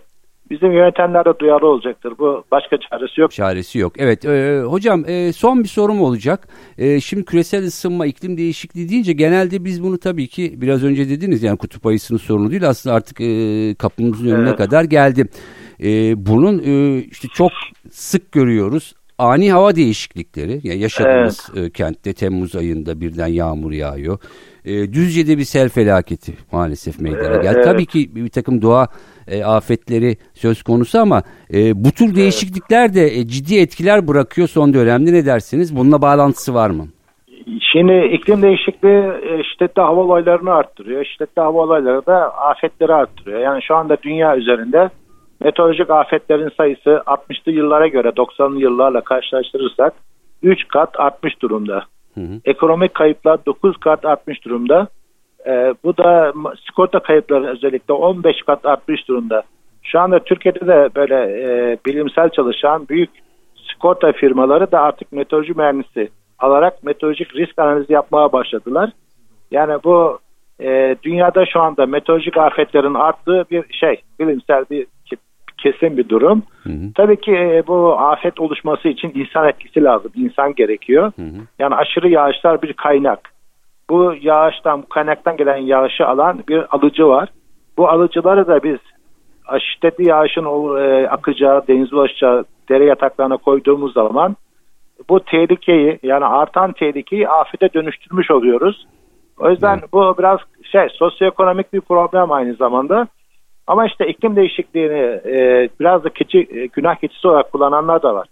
bizim 0.51 0.73
yönetenler 0.73 1.25
de 1.25 1.39
duyarlı 1.39 1.67
olacaktır. 1.67 2.13
Bu 2.19 2.45
başka 2.53 2.77
çaresi 2.77 3.21
yok. 3.21 3.31
Çaresi 3.31 3.79
yok. 3.79 3.93
Evet 3.99 4.25
e, 4.25 4.61
hocam 4.61 5.05
e, 5.09 5.33
son 5.33 5.63
bir 5.63 5.69
sorum 5.69 6.01
olacak. 6.03 6.49
E, 6.79 7.01
şimdi 7.01 7.25
küresel 7.25 7.65
ısınma, 7.65 8.07
iklim 8.07 8.37
değişikliği 8.37 8.89
deyince 8.89 9.13
genelde 9.13 9.65
biz 9.65 9.83
bunu 9.83 9.99
tabii 9.99 10.27
ki 10.29 10.55
biraz 10.57 10.85
önce 10.85 11.09
dediniz 11.09 11.43
yani 11.43 11.59
kutup 11.59 11.87
ayısının 11.87 12.19
sorunu 12.19 12.51
değil 12.51 12.69
aslında 12.69 12.97
artık 12.97 13.21
e, 13.21 13.75
kapımızın 13.75 14.31
önüne 14.31 14.49
evet. 14.49 14.59
kadar 14.59 14.85
geldi. 14.85 15.29
E, 15.83 16.27
bunun 16.27 16.63
e, 16.65 16.99
işte 16.99 17.29
çok 17.29 17.53
sık 17.91 18.33
görüyoruz 18.33 18.95
ani 19.19 19.53
hava 19.53 19.77
değişiklikleri 19.77 20.61
yani 20.63 20.79
yaşadığımız 20.79 21.51
evet. 21.57 21.67
e, 21.67 21.71
kentte 21.71 22.13
Temmuz 22.13 22.57
ayında 22.57 23.01
birden 23.01 23.27
yağmur 23.27 23.73
yağıyor. 23.73 24.19
E, 24.65 24.93
Düzce'de 24.93 25.39
bir 25.39 25.45
sel 25.45 25.69
felaketi 25.69 26.33
maalesef 26.53 27.01
meydana 27.01 27.37
geldi. 27.37 27.55
Evet. 27.57 27.65
Tabii 27.65 27.87
ki 27.87 28.15
bir 28.15 28.29
takım 28.29 28.63
doğa 28.63 28.87
e, 29.29 29.45
afetleri 29.45 30.17
söz 30.35 30.63
konusu 30.63 30.99
ama 30.99 31.23
bu 31.75 31.91
tür 31.91 32.17
değişiklikler 32.17 32.95
de 32.95 33.27
ciddi 33.27 33.59
etkiler 33.59 34.09
bırakıyor 34.09 34.49
son 34.49 34.75
dönemde 34.75 35.13
ne 35.13 35.27
dersiniz? 35.27 35.77
Bununla 35.77 36.03
bağlantısı 36.03 36.55
var 36.55 36.71
mı? 36.71 36.87
Şimdi 37.73 38.15
iklim 38.15 38.43
değişikliği 38.43 39.13
şiddetli 39.53 39.83
hava 39.83 40.01
olaylarını 40.01 40.53
arttırıyor. 40.53 41.05
Şiddetli 41.05 41.43
hava 41.43 41.63
olayları 41.63 42.07
da 42.07 42.35
afetleri 42.35 42.95
arttırıyor. 42.95 43.41
Yani 43.41 43.63
şu 43.63 43.75
anda 43.75 43.97
dünya 44.03 44.37
üzerinde 44.37 44.91
meteorolojik 45.41 45.91
afetlerin 45.91 46.51
sayısı 46.57 46.91
60'lı 47.07 47.53
yıllara 47.53 47.87
göre 47.87 48.09
90'lı 48.09 48.61
yıllarla 48.61 49.01
karşılaştırırsak 49.01 49.95
3 50.43 50.69
kat 50.69 51.01
artmış 51.01 51.43
durumda. 51.43 51.85
Hı 52.15 52.21
hı. 52.21 52.41
Ekonomik 52.45 52.95
kayıplar 52.95 53.39
9 53.47 53.77
kat 53.77 54.05
artmış 54.05 54.45
durumda. 54.45 54.89
Ee, 55.47 55.75
bu 55.85 55.97
da 55.97 56.33
sigorta 56.67 57.01
kayıpları 57.01 57.47
özellikle 57.47 57.95
15 57.95 58.43
kat 58.47 58.67
artmış 58.67 59.09
durumda. 59.09 59.43
Şu 59.83 60.01
anda 60.01 60.19
Türkiye'de 60.19 60.67
de 60.67 60.89
böyle 60.97 61.15
e, 61.15 61.77
bilimsel 61.87 62.31
çalışan 62.31 62.89
büyük 62.89 63.11
sigorta 63.73 64.13
firmaları 64.13 64.73
da 64.73 64.81
artık 64.81 65.13
meteoroloji 65.13 65.53
mühendisi 65.53 66.09
alarak 66.39 66.85
meteorolojik 66.85 67.37
risk 67.37 67.59
analizi 67.59 67.93
yapmaya 67.93 68.33
başladılar. 68.33 68.91
Yani 69.51 69.79
bu 69.85 70.19
e, 70.61 70.97
dünyada 71.03 71.47
şu 71.47 71.61
anda 71.61 71.87
meteorolojik 71.87 72.37
afetlerin 72.37 72.95
arttığı 72.95 73.45
bir 73.51 73.73
şey, 73.73 74.03
bilimsel 74.21 74.65
bir 74.71 74.87
kesin 75.67 75.97
bir 75.97 76.09
durum. 76.09 76.43
Hı 76.63 76.71
hı. 76.71 76.93
Tabii 76.95 77.21
ki 77.21 77.33
e, 77.33 77.63
bu 77.67 77.99
afet 77.99 78.41
oluşması 78.41 78.89
için 78.89 79.13
insan 79.15 79.49
etkisi 79.49 79.85
lazım. 79.85 80.13
İnsan 80.15 80.55
gerekiyor. 80.55 81.13
Hı 81.17 81.23
hı. 81.23 81.41
Yani 81.59 81.75
aşırı 81.75 82.09
yağışlar 82.09 82.63
bir 82.63 82.73
kaynak. 82.73 83.21
Bu 83.91 84.15
yağıştan, 84.21 84.83
bu 84.83 84.89
kaynaktan 84.89 85.37
gelen 85.37 85.57
yağışı 85.57 86.07
alan 86.07 86.43
bir 86.49 86.77
alıcı 86.77 87.07
var. 87.07 87.29
Bu 87.77 87.89
alıcıları 87.89 88.47
da 88.47 88.63
biz 88.63 88.79
şiddetli 89.61 90.09
yağışın 90.09 90.45
e, 90.79 91.09
akacağı, 91.09 91.67
deniz 91.69 91.93
ulaşacağı 91.93 92.45
dere 92.69 92.85
yataklarına 92.85 93.37
koyduğumuz 93.37 93.93
zaman 93.93 94.37
bu 95.09 95.21
tehlikeyi 95.21 95.99
yani 96.03 96.25
artan 96.25 96.73
tehlikeyi 96.73 97.29
afete 97.29 97.73
dönüştürmüş 97.75 98.31
oluyoruz. 98.31 98.87
O 99.39 99.51
yüzden 99.51 99.79
evet. 99.79 99.93
bu 99.93 100.15
biraz 100.19 100.39
şey 100.73 100.89
sosyoekonomik 100.89 101.73
bir 101.73 101.81
problem 101.81 102.33
aynı 102.33 102.55
zamanda. 102.55 103.09
Ama 103.67 103.87
işte 103.87 104.07
iklim 104.07 104.37
değişikliğini 104.37 105.21
e, 105.25 105.69
biraz 105.81 106.05
da 106.05 106.09
keçi, 106.09 106.39
e, 106.39 106.67
günah 106.67 106.95
keçisi 106.95 107.29
olarak 107.29 107.53
kullananlar 107.53 108.03
da 108.03 108.15
var. 108.15 108.29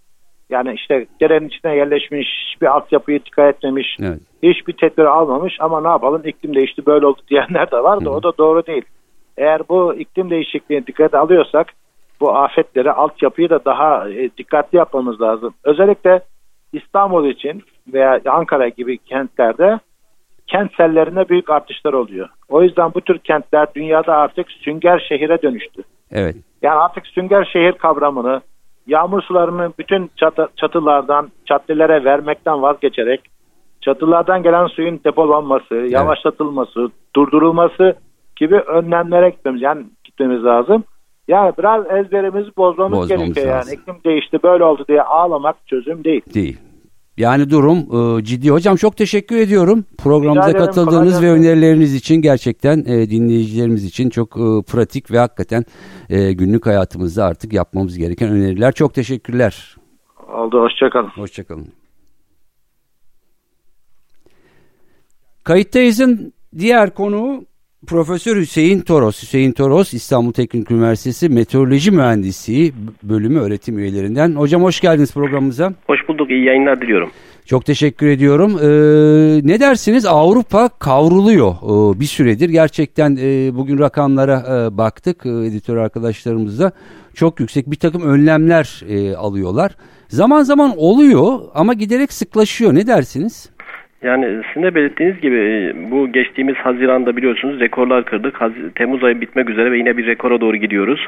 Yani 0.49 0.73
işte 0.73 1.05
derenin 1.21 1.47
içine 1.47 1.75
yerleşmiş, 1.75 2.27
hiçbir 2.49 2.67
altyapıyı 2.67 3.25
dikkat 3.25 3.55
etmemiş, 3.55 3.97
evet. 4.01 4.19
hiçbir 4.43 4.73
tedbir 4.73 5.05
almamış 5.05 5.57
ama 5.59 5.81
ne 5.81 5.87
yapalım 5.87 6.21
iklim 6.25 6.55
değişti 6.55 6.85
böyle 6.85 7.05
oldu 7.05 7.21
diyenler 7.29 7.71
de 7.71 7.83
var 7.83 8.05
da 8.05 8.09
Hı. 8.09 8.13
o 8.13 8.23
da 8.23 8.37
doğru 8.37 8.65
değil. 8.65 8.85
Eğer 9.37 9.61
bu 9.69 9.95
iklim 9.95 10.29
değişikliğini 10.29 10.87
dikkat 10.87 11.13
alıyorsak 11.13 11.67
bu 12.19 12.35
afetleri, 12.35 12.91
altyapıyı 12.91 13.49
da 13.49 13.65
daha 13.65 14.09
e, 14.09 14.29
dikkatli 14.37 14.77
yapmamız 14.77 15.21
lazım. 15.21 15.53
Özellikle 15.63 16.21
İstanbul 16.73 17.29
için 17.29 17.63
veya 17.93 18.21
Ankara 18.25 18.67
gibi 18.67 18.97
kentlerde 18.97 19.79
kentsellerine 20.47 21.29
büyük 21.29 21.49
artışlar 21.49 21.93
oluyor. 21.93 22.29
O 22.49 22.63
yüzden 22.63 22.93
bu 22.93 23.01
tür 23.01 23.17
kentler 23.17 23.67
dünyada 23.75 24.15
artık 24.15 24.51
sünger 24.51 25.05
şehire 25.09 25.41
dönüştü. 25.41 25.83
Evet. 26.11 26.35
Yani 26.61 26.79
artık 26.79 27.07
sünger 27.07 27.49
şehir 27.53 27.71
kavramını 27.71 28.41
yağmur 28.87 29.21
sularını 29.21 29.73
bütün 29.79 30.11
çatı, 30.15 30.47
çatılardan 30.55 31.31
caddelere 31.45 32.03
vermekten 32.03 32.61
vazgeçerek 32.61 33.21
çatılardan 33.81 34.43
gelen 34.43 34.67
suyun 34.67 34.99
depolanması, 35.05 35.75
evet. 35.75 35.91
yavaşlatılması, 35.91 36.89
durdurulması 37.15 37.95
gibi 38.35 38.55
önlemlere 38.55 39.29
gitmemiz 39.29 39.61
yani 39.61 39.83
gitmemiz 40.03 40.43
lazım. 40.43 40.83
Yani 41.27 41.53
biraz 41.59 41.85
ezberimizi 41.91 42.49
bozmamız, 42.57 42.99
bozmamız 42.99 43.07
gerekiyor 43.07 43.47
lazım. 43.47 43.73
yani 43.73 43.81
iklim 43.81 43.95
değişti 44.05 44.39
böyle 44.43 44.63
oldu 44.63 44.85
diye 44.87 45.01
ağlamak 45.01 45.67
çözüm 45.67 46.03
değil. 46.03 46.21
Değil. 46.33 46.59
Yani 47.17 47.49
durum 47.49 47.77
e, 47.77 48.23
ciddi. 48.23 48.49
Hocam 48.49 48.75
çok 48.75 48.97
teşekkür 48.97 49.37
ediyorum. 49.37 49.85
Programımıza 49.97 50.53
katıldığınız 50.53 51.21
ve 51.21 51.31
önerileriniz 51.31 51.95
için 51.95 52.15
gerçekten 52.15 52.77
e, 52.77 53.09
dinleyicilerimiz 53.09 53.85
için 53.85 54.09
çok 54.09 54.37
e, 54.37 54.71
pratik 54.71 55.11
ve 55.11 55.19
hakikaten 55.19 55.63
e, 56.09 56.33
günlük 56.33 56.65
hayatımızda 56.65 57.25
artık 57.25 57.53
yapmamız 57.53 57.97
gereken 57.97 58.29
öneriler. 58.29 58.71
Çok 58.71 58.93
teşekkürler. 58.93 59.75
Oldu. 60.27 60.61
Hoşçakalın. 60.61 61.07
Hoşçakalın. 61.07 61.67
Kayıttayız'ın 65.43 66.33
diğer 66.57 66.93
konuğu 66.93 67.45
Profesör 67.85 68.35
Hüseyin 68.35 68.81
Toros, 68.81 69.21
Hüseyin 69.21 69.51
Toros 69.51 69.93
İstanbul 69.93 70.31
Teknik 70.31 70.71
Üniversitesi 70.71 71.29
Meteoroloji 71.29 71.91
Mühendisliği 71.91 72.73
bölümü 73.03 73.39
öğretim 73.39 73.79
üyelerinden. 73.79 74.35
Hocam 74.35 74.63
hoş 74.63 74.79
geldiniz 74.79 75.13
programımıza. 75.13 75.73
Hoş 75.87 75.99
bulduk, 76.07 76.31
iyi 76.31 76.45
yayınlar 76.45 76.81
diliyorum. 76.81 77.11
Çok 77.45 77.65
teşekkür 77.65 78.07
ediyorum. 78.07 78.57
Ee, 78.61 79.47
ne 79.47 79.59
dersiniz? 79.59 80.05
Avrupa 80.05 80.69
kavruluyor 80.69 81.51
ee, 81.51 81.99
bir 81.99 82.05
süredir. 82.05 82.49
Gerçekten 82.49 83.17
e, 83.21 83.55
bugün 83.55 83.79
rakamlara 83.79 84.43
e, 84.49 84.77
baktık 84.77 85.25
e, 85.25 85.29
editör 85.29 85.77
arkadaşlarımızla. 85.77 86.71
Çok 87.13 87.39
yüksek 87.39 87.71
bir 87.71 87.75
takım 87.75 88.01
önlemler 88.01 88.83
e, 88.89 89.15
alıyorlar. 89.15 89.75
Zaman 90.07 90.43
zaman 90.43 90.73
oluyor 90.77 91.39
ama 91.53 91.73
giderek 91.73 92.13
sıklaşıyor. 92.13 92.75
Ne 92.75 92.87
dersiniz? 92.87 93.49
Yani 94.05 94.41
sizin 94.47 94.63
de 94.63 94.75
belirttiğiniz 94.75 95.21
gibi 95.21 95.35
e, 95.35 95.91
bu 95.91 96.11
geçtiğimiz 96.11 96.55
Haziran'da 96.55 97.17
biliyorsunuz 97.17 97.59
rekorlar 97.59 98.05
kırdık. 98.05 98.39
Temmuz 98.75 99.03
ayı 99.03 99.21
bitmek 99.21 99.49
üzere 99.49 99.71
ve 99.71 99.77
yine 99.77 99.97
bir 99.97 100.05
rekora 100.05 100.41
doğru 100.41 100.57
gidiyoruz. 100.57 101.07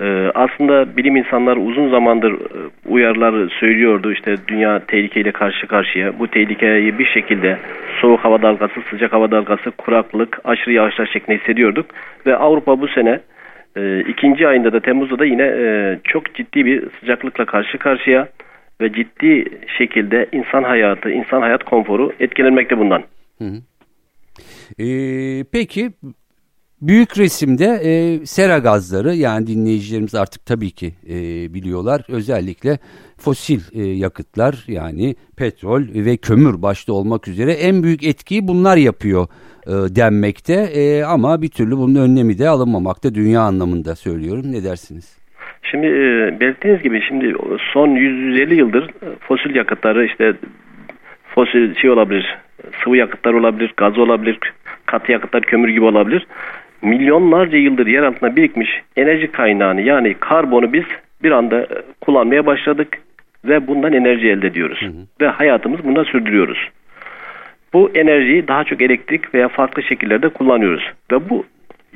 Ee, 0.00 0.30
aslında 0.34 0.96
bilim 0.96 1.16
insanlar 1.16 1.56
uzun 1.56 1.90
zamandır 1.90 2.32
e, 2.32 2.38
uyarılar 2.86 3.48
söylüyordu. 3.60 4.12
İşte 4.12 4.36
dünya 4.48 4.80
tehlikeyle 4.86 5.32
karşı 5.32 5.66
karşıya. 5.66 6.18
Bu 6.18 6.28
tehlikeyi 6.28 6.98
bir 6.98 7.06
şekilde 7.06 7.58
soğuk 8.00 8.20
hava 8.20 8.42
dalgası, 8.42 8.74
sıcak 8.90 9.12
hava 9.12 9.30
dalgası, 9.30 9.70
kuraklık, 9.70 10.38
aşırı 10.44 10.72
yağışlar 10.72 11.06
şeklinde 11.06 11.38
hissediyorduk. 11.38 11.86
Ve 12.26 12.36
Avrupa 12.36 12.80
bu 12.80 12.88
sene 12.88 13.20
e, 13.76 14.00
ikinci 14.00 14.48
ayında 14.48 14.72
da 14.72 14.80
Temmuz'da 14.80 15.18
da 15.18 15.24
yine 15.24 15.42
e, 15.42 15.98
çok 16.04 16.34
ciddi 16.34 16.66
bir 16.66 16.82
sıcaklıkla 17.00 17.44
karşı 17.44 17.78
karşıya 17.78 18.28
ve 18.82 18.92
ciddi 18.92 19.44
şekilde 19.78 20.28
insan 20.32 20.62
hayatı, 20.62 21.10
insan 21.10 21.40
hayat 21.40 21.64
konforu 21.64 22.12
etkilenmekte 22.20 22.78
bundan. 22.78 23.02
Hı 23.38 23.44
hı. 23.44 23.56
Ee, 24.78 25.44
peki 25.52 25.90
büyük 26.82 27.18
resimde 27.18 27.64
e, 27.64 28.26
sera 28.26 28.58
gazları 28.58 29.14
yani 29.14 29.46
dinleyicilerimiz 29.46 30.14
artık 30.14 30.46
tabii 30.46 30.70
ki 30.70 30.94
e, 31.08 31.14
biliyorlar 31.54 32.04
özellikle 32.08 32.78
fosil 33.18 33.60
e, 33.72 33.82
yakıtlar 33.82 34.64
yani 34.68 35.14
petrol 35.36 35.82
ve 35.94 36.16
kömür 36.16 36.62
başta 36.62 36.92
olmak 36.92 37.28
üzere 37.28 37.52
en 37.52 37.82
büyük 37.82 38.04
etkiyi 38.04 38.48
bunlar 38.48 38.76
yapıyor 38.76 39.26
e, 39.66 39.70
denmekte 39.70 40.54
e, 40.54 41.02
ama 41.02 41.42
bir 41.42 41.48
türlü 41.48 41.76
bunun 41.76 41.94
önlemi 41.94 42.38
de 42.38 42.48
alınmamakta 42.48 43.14
dünya 43.14 43.40
anlamında 43.40 43.96
söylüyorum 43.96 44.52
ne 44.52 44.64
dersiniz? 44.64 45.21
Şimdi 45.62 45.86
e, 45.86 46.40
belirttiğiniz 46.40 46.82
gibi 46.82 47.02
şimdi 47.08 47.34
son 47.72 47.88
150 47.88 48.54
yıldır 48.54 48.90
fosil 49.20 49.54
yakıtları 49.54 50.04
işte 50.04 50.34
fosil 51.34 51.74
şey 51.74 51.90
olabilir, 51.90 52.38
sıvı 52.84 52.96
yakıtlar 52.96 53.34
olabilir, 53.34 53.72
gaz 53.76 53.98
olabilir, 53.98 54.38
katı 54.86 55.12
yakıtlar, 55.12 55.42
kömür 55.42 55.68
gibi 55.68 55.84
olabilir. 55.84 56.26
milyonlarca 56.82 57.58
yıldır 57.58 57.86
yer 57.86 58.02
altında 58.02 58.36
birikmiş 58.36 58.82
enerji 58.96 59.32
kaynağını 59.32 59.80
yani 59.80 60.14
karbonu 60.14 60.72
biz 60.72 60.84
bir 61.22 61.30
anda 61.30 61.60
e, 61.60 61.66
kullanmaya 62.00 62.46
başladık 62.46 62.98
ve 63.44 63.66
bundan 63.66 63.92
enerji 63.92 64.28
elde 64.28 64.46
ediyoruz. 64.46 64.82
Hı 64.82 64.86
hı. 64.86 65.06
Ve 65.20 65.28
hayatımızı 65.28 65.84
bundan 65.84 66.04
sürdürüyoruz. 66.04 66.68
Bu 67.72 67.90
enerjiyi 67.94 68.48
daha 68.48 68.64
çok 68.64 68.82
elektrik 68.82 69.34
veya 69.34 69.48
farklı 69.48 69.82
şekillerde 69.82 70.28
kullanıyoruz. 70.28 70.92
Ve 71.12 71.30
bu 71.30 71.44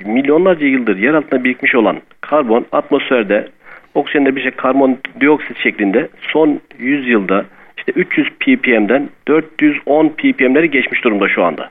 milyonlarca 0.05 0.67
yıldır 0.67 0.97
yer 0.97 1.15
altında 1.15 1.45
birikmiş 1.45 1.75
olan 1.75 2.01
karbon 2.21 2.67
atmosferde 2.73 3.49
oksijende 3.97 4.37
bir 4.37 4.43
şey 4.43 4.51
karbon 4.51 4.99
dioksit 5.21 5.59
şeklinde 5.59 6.09
son 6.21 6.61
100 6.79 7.09
yılda 7.09 7.45
işte 7.79 7.93
300 7.93 8.31
ppm'den 8.31 9.09
410 9.29 10.09
ppm'leri 10.09 10.71
geçmiş 10.71 11.05
durumda 11.05 11.29
şu 11.29 11.45
anda. 11.45 11.71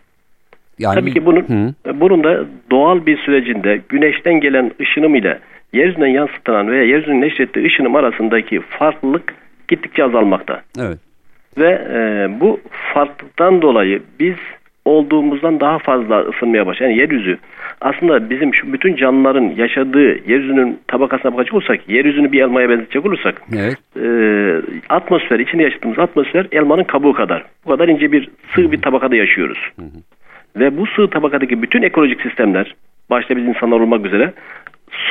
Yani, 0.80 0.96
Tabii 0.96 1.14
ki 1.14 1.26
bunun 1.26 1.42
hı. 1.42 1.74
bunun 2.00 2.24
da 2.24 2.46
doğal 2.72 3.06
bir 3.06 3.18
sürecinde 3.18 3.82
güneşten 3.90 4.40
gelen 4.40 4.72
ışınım 4.82 5.16
ile 5.16 5.40
yeryüzünden 5.74 6.08
yansıtılan 6.08 6.72
veya 6.72 6.84
yeryüzünün 6.84 7.22
neşrettiği 7.22 7.66
ışınım 7.66 7.96
arasındaki 7.96 8.60
farklılık 8.60 9.34
gittikçe 9.68 10.04
azalmakta. 10.04 10.62
Evet. 10.80 10.98
Ve 11.58 11.70
e, 11.94 12.30
bu 12.40 12.60
farklılıktan 12.94 13.62
dolayı 13.62 14.02
biz 14.20 14.36
olduğumuzdan 14.86 15.60
daha 15.60 15.80
fazla 15.80 16.20
ısınmaya 16.20 16.66
başladı. 16.68 16.90
Yani 16.90 16.98
yeryüzü 16.98 17.38
aslında 17.86 18.30
bizim 18.30 18.54
şu 18.54 18.74
bütün 18.74 18.96
canlıların 18.96 19.54
yaşadığı 19.58 20.30
yeryüzünün 20.32 20.80
tabakasına 20.88 21.34
bakacak 21.34 21.54
olursak, 21.54 21.90
yeryüzünü 21.90 22.32
bir 22.32 22.42
elmaya 22.42 22.70
benzetecek 22.70 23.06
olursak 23.06 23.42
evet. 23.56 23.78
e, 24.02 24.08
atmosfer, 24.90 25.40
içinde 25.40 25.64
yaşadığımız 25.64 26.00
atmosfer 26.00 26.48
elmanın 26.52 26.84
kabuğu 26.84 27.14
kadar. 27.14 27.46
Bu 27.66 27.70
kadar 27.70 27.88
ince 27.88 28.12
bir 28.12 28.30
sığ 28.56 28.72
bir 28.72 28.82
tabakada 28.82 29.16
yaşıyoruz. 29.16 29.58
Hı 29.80 29.82
hı. 29.82 30.60
Ve 30.60 30.78
bu 30.78 30.88
sığ 30.88 31.10
tabakadaki 31.10 31.62
bütün 31.62 31.82
ekolojik 31.82 32.22
sistemler, 32.22 32.76
başta 33.10 33.38
biz 33.38 33.44
insanlar 33.44 33.80
olmak 33.80 34.06
üzere 34.06 34.34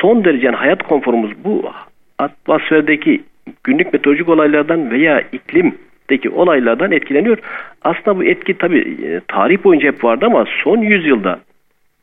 son 0.01 0.25
derece 0.25 0.45
yani 0.45 0.55
hayat 0.55 0.83
konforumuz 0.83 1.31
bu 1.43 1.71
atmosferdeki 2.19 3.23
günlük 3.63 3.93
meteorolojik 3.93 4.29
olaylardan 4.29 4.91
veya 4.91 5.21
iklimdeki 5.31 6.29
olaylardan 6.29 6.91
etkileniyor. 6.91 7.37
Aslında 7.81 8.17
bu 8.17 8.23
etki 8.23 8.57
tabi 8.57 8.79
e, 8.79 9.21
tarih 9.27 9.63
boyunca 9.63 9.87
hep 9.87 10.03
vardı 10.03 10.25
ama 10.25 10.45
son 10.63 10.77
yüzyılda 10.77 11.39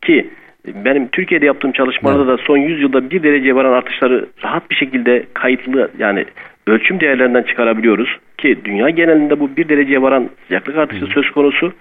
ki 0.03 0.31
benim 0.67 1.09
Türkiye'de 1.09 1.47
yaptığım 1.47 1.73
çalışmalarda 1.73 2.27
da 2.27 2.37
son 2.37 2.57
100 2.57 2.83
yılda 2.83 3.11
bir 3.11 3.23
dereceye 3.23 3.55
varan 3.55 3.73
artışları 3.73 4.27
rahat 4.45 4.71
bir 4.71 4.77
şekilde 4.77 5.27
kayıtlı 5.35 5.91
yani 5.99 6.25
ölçüm 6.67 7.01
değerlerinden 7.01 7.43
çıkarabiliyoruz. 7.43 8.19
Ki 8.39 8.59
dünya 8.65 8.91
genelinde 8.91 9.41
bu 9.41 9.57
bir 9.57 9.69
dereceye 9.69 10.03
varan 10.03 10.29
sıcaklık 10.47 10.77
artışı 10.77 11.07
söz 11.07 11.31
konusu. 11.31 11.73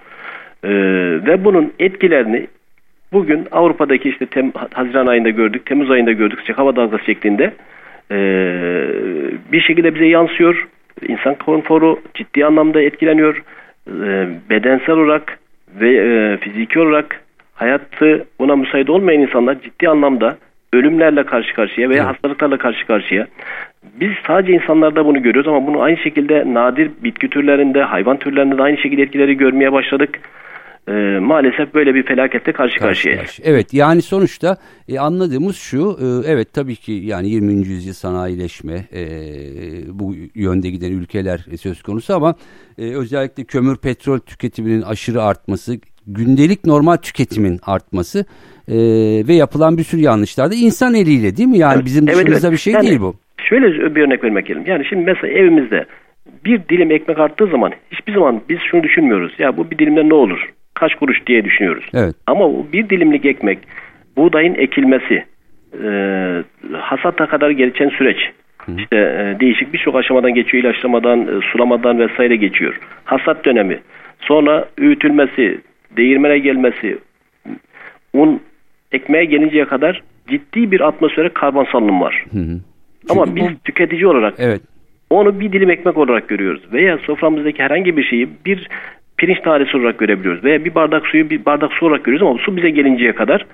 Ee, 0.64 0.70
ve 1.26 1.46
bunun 1.46 1.74
etkilerini 1.80 2.48
bugün 3.14 3.48
Avrupa'daki 3.52 4.10
işte 4.10 4.26
tem, 4.26 4.52
Haziran 4.74 5.08
ayında 5.08 5.30
gördük, 5.30 5.66
Temmuz 5.66 5.92
ayında 5.92 6.12
gördük 6.12 6.40
sıcak 6.40 6.58
hava 6.58 6.76
dalgası 6.76 7.06
şeklinde. 7.06 7.54
E, 8.12 8.18
bir 9.52 9.62
şekilde 9.62 9.96
bize 9.96 10.06
yansıyor. 10.06 10.68
İnsan 11.08 11.36
konforu 11.36 12.00
ciddi 12.14 12.46
anlamda 12.46 12.82
etkileniyor. 12.82 13.44
E, 13.88 14.28
bedensel 14.50 14.96
olarak 14.96 15.40
ve 15.80 15.90
e, 15.96 16.38
fiziki 16.38 16.80
olarak 16.80 17.21
hayatı 17.62 18.26
buna 18.40 18.56
müsait 18.56 18.90
olmayan 18.90 19.22
insanlar 19.22 19.62
ciddi 19.62 19.90
anlamda 19.90 20.38
ölümlerle 20.74 21.24
karşı 21.24 21.54
karşıya 21.54 21.90
veya 21.90 22.04
evet. 22.04 22.14
hastalıklarla 22.14 22.58
karşı 22.58 22.88
karşıya. 22.88 23.28
Biz 24.00 24.12
sadece 24.28 24.54
insanlarda 24.54 25.06
bunu 25.06 25.22
görüyoruz 25.22 25.48
ama 25.48 25.68
bunu 25.68 25.82
aynı 25.82 25.98
şekilde 25.98 26.54
nadir 26.54 26.92
bitki 27.04 27.30
türlerinde, 27.30 27.84
hayvan 27.84 28.18
türlerinde 28.18 28.58
de 28.58 28.62
aynı 28.62 28.78
şekilde 28.78 29.02
etkileri 29.02 29.38
görmeye 29.38 29.72
başladık 29.72 30.20
e, 30.88 30.92
maalesef 31.20 31.74
böyle 31.74 31.96
bir 31.96 32.04
felakette 32.04 32.52
karşı, 32.52 32.80
karşı 32.80 33.16
karşıya. 33.16 33.48
Evet 33.50 33.74
yani 33.74 34.02
sonuçta 34.02 34.58
e, 34.88 35.00
anladığımız 35.00 35.56
şu 35.56 35.98
e, 36.02 36.32
evet 36.32 36.54
tabii 36.54 36.76
ki 36.76 36.92
yani 36.92 37.30
20. 37.30 37.54
yüzyıl 37.54 37.94
sanayileşme 37.94 38.86
e, 38.94 39.04
bu 39.88 40.16
yönde 40.36 40.70
giden 40.70 40.92
ülkeler 40.92 41.46
söz 41.60 41.82
konusu 41.82 42.14
ama 42.16 42.36
e, 42.78 42.96
özellikle 42.96 43.44
kömür 43.44 43.78
petrol 43.78 44.20
tüketiminin 44.20 44.82
aşırı 44.82 45.24
artması 45.24 45.80
gündelik 46.08 46.66
normal 46.66 46.98
tüketimin 46.98 47.60
artması 47.66 48.26
e, 48.68 48.76
ve 49.28 49.34
yapılan 49.34 49.78
bir 49.78 49.84
sürü 49.84 50.02
yanlışlar 50.02 50.52
da 50.52 50.56
insan 50.56 50.94
eliyle 50.94 51.38
değil 51.38 51.50
mi? 51.50 51.58
Yani 51.58 51.76
evet, 51.76 51.86
bizim 51.86 52.08
dışımızda 52.08 52.32
evet, 52.32 52.44
evet. 52.44 52.54
bir 52.54 52.58
şey 52.58 52.74
yani, 52.74 52.88
değil 52.88 53.00
bu. 53.00 53.16
Şöyle 53.50 53.96
bir 53.96 54.02
örnek 54.02 54.24
vermek 54.24 54.46
gerekiyor. 54.46 54.78
Yani 54.78 54.88
şimdi 54.90 55.06
mesela 55.06 55.34
evimizde 55.34 55.86
bir 56.46 56.62
dilim 56.70 56.92
ekmek 56.92 57.20
arttığı 57.20 57.48
zaman 57.48 57.72
hiçbir 57.92 58.14
zaman 58.14 58.42
biz 58.50 58.60
şunu 58.72 58.84
düşünmüyoruz. 58.84 59.34
Ya 59.40 59.58
bu 59.58 59.72
bir 59.72 59.78
dilimden 59.78 60.10
ne 60.10 60.14
olur? 60.14 60.50
kaç 60.82 60.96
kuruş 60.96 61.28
diye 61.28 61.46
düşünüyoruz. 61.46 61.86
Evet. 61.94 62.16
Ama 62.28 62.50
bir 62.74 62.90
dilimlik 62.90 63.26
ekmek, 63.26 63.60
buğdayın 64.18 64.56
ekilmesi, 64.56 65.24
e, 65.84 65.90
hasata 66.74 67.26
kadar 67.26 67.50
geçen 67.50 67.90
süreç, 67.90 68.18
Hı. 68.58 68.72
işte 68.78 68.98
e, 68.98 69.40
değişik 69.40 69.74
birçok 69.74 69.96
aşamadan 69.96 70.34
geçiyor, 70.34 70.64
ilaçlamadan, 70.64 71.22
e, 71.22 71.42
sulamadan 71.52 72.00
vesaire 72.00 72.36
geçiyor. 72.36 72.80
Hasat 73.06 73.46
dönemi, 73.46 73.80
sonra 74.20 74.66
öğütülmesi, 74.78 75.62
değirmene 75.98 76.40
gelmesi, 76.40 76.98
un 78.14 78.42
ekmeğe 78.92 79.26
gelinceye 79.26 79.66
kadar 79.66 80.02
ciddi 80.28 80.72
bir 80.72 80.82
atmosfere 80.82 81.30
karbon 81.30 81.68
salınım 81.72 82.02
var. 82.02 82.26
Hı 82.32 82.40
hı. 82.40 82.60
Ama 83.10 83.36
biz 83.36 83.44
bu... 83.44 83.60
tüketici 83.64 84.08
olarak 84.08 84.34
evet. 84.38 84.62
onu 85.10 85.40
bir 85.40 85.52
dilim 85.52 85.70
ekmek 85.70 85.98
olarak 85.98 86.28
görüyoruz. 86.28 86.74
Veya 86.74 86.98
soframızdaki 86.98 87.64
herhangi 87.64 87.98
bir 87.98 88.04
şeyi 88.04 88.30
bir 88.46 88.68
pirinç 89.18 89.40
tanesi 89.40 89.78
olarak 89.78 89.98
görebiliyoruz. 89.98 90.44
Veya 90.44 90.66
bir 90.66 90.76
bardak 90.76 91.08
suyu 91.08 91.30
bir 91.30 91.46
bardak 91.46 91.74
su 91.74 91.86
olarak 91.86 92.04
görüyoruz 92.04 92.28
ama 92.28 92.40
su 92.40 92.58
bize 92.58 92.70
gelinceye 92.70 93.16
kadar 93.16 93.46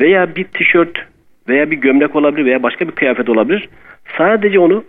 veya 0.00 0.36
bir 0.36 0.44
tişört 0.44 1.06
veya 1.48 1.70
bir 1.70 1.76
gömlek 1.76 2.16
olabilir 2.16 2.44
veya 2.44 2.62
başka 2.62 2.88
bir 2.88 2.92
kıyafet 2.92 3.28
olabilir. 3.28 3.68
Sadece 4.18 4.58
onu 4.58 4.84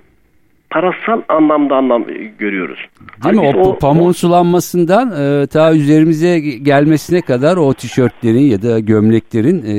parasal 0.76 1.22
anlamda 1.30 1.76
anlam 1.76 2.06
görüyoruz. 2.40 2.80
Değil 3.24 3.36
mi? 3.36 3.54
O, 3.56 3.70
o 3.70 3.80
pamuğun 3.80 4.12
sulanmasından 4.12 5.08
e, 5.12 5.48
ta 5.48 5.74
üzerimize 5.74 6.40
gelmesine 6.40 7.22
kadar 7.22 7.58
o 7.58 7.74
tişörtlerin 7.74 8.48
ya 8.54 8.62
da 8.62 8.80
gömleklerin 8.80 9.60
e, 9.62 9.74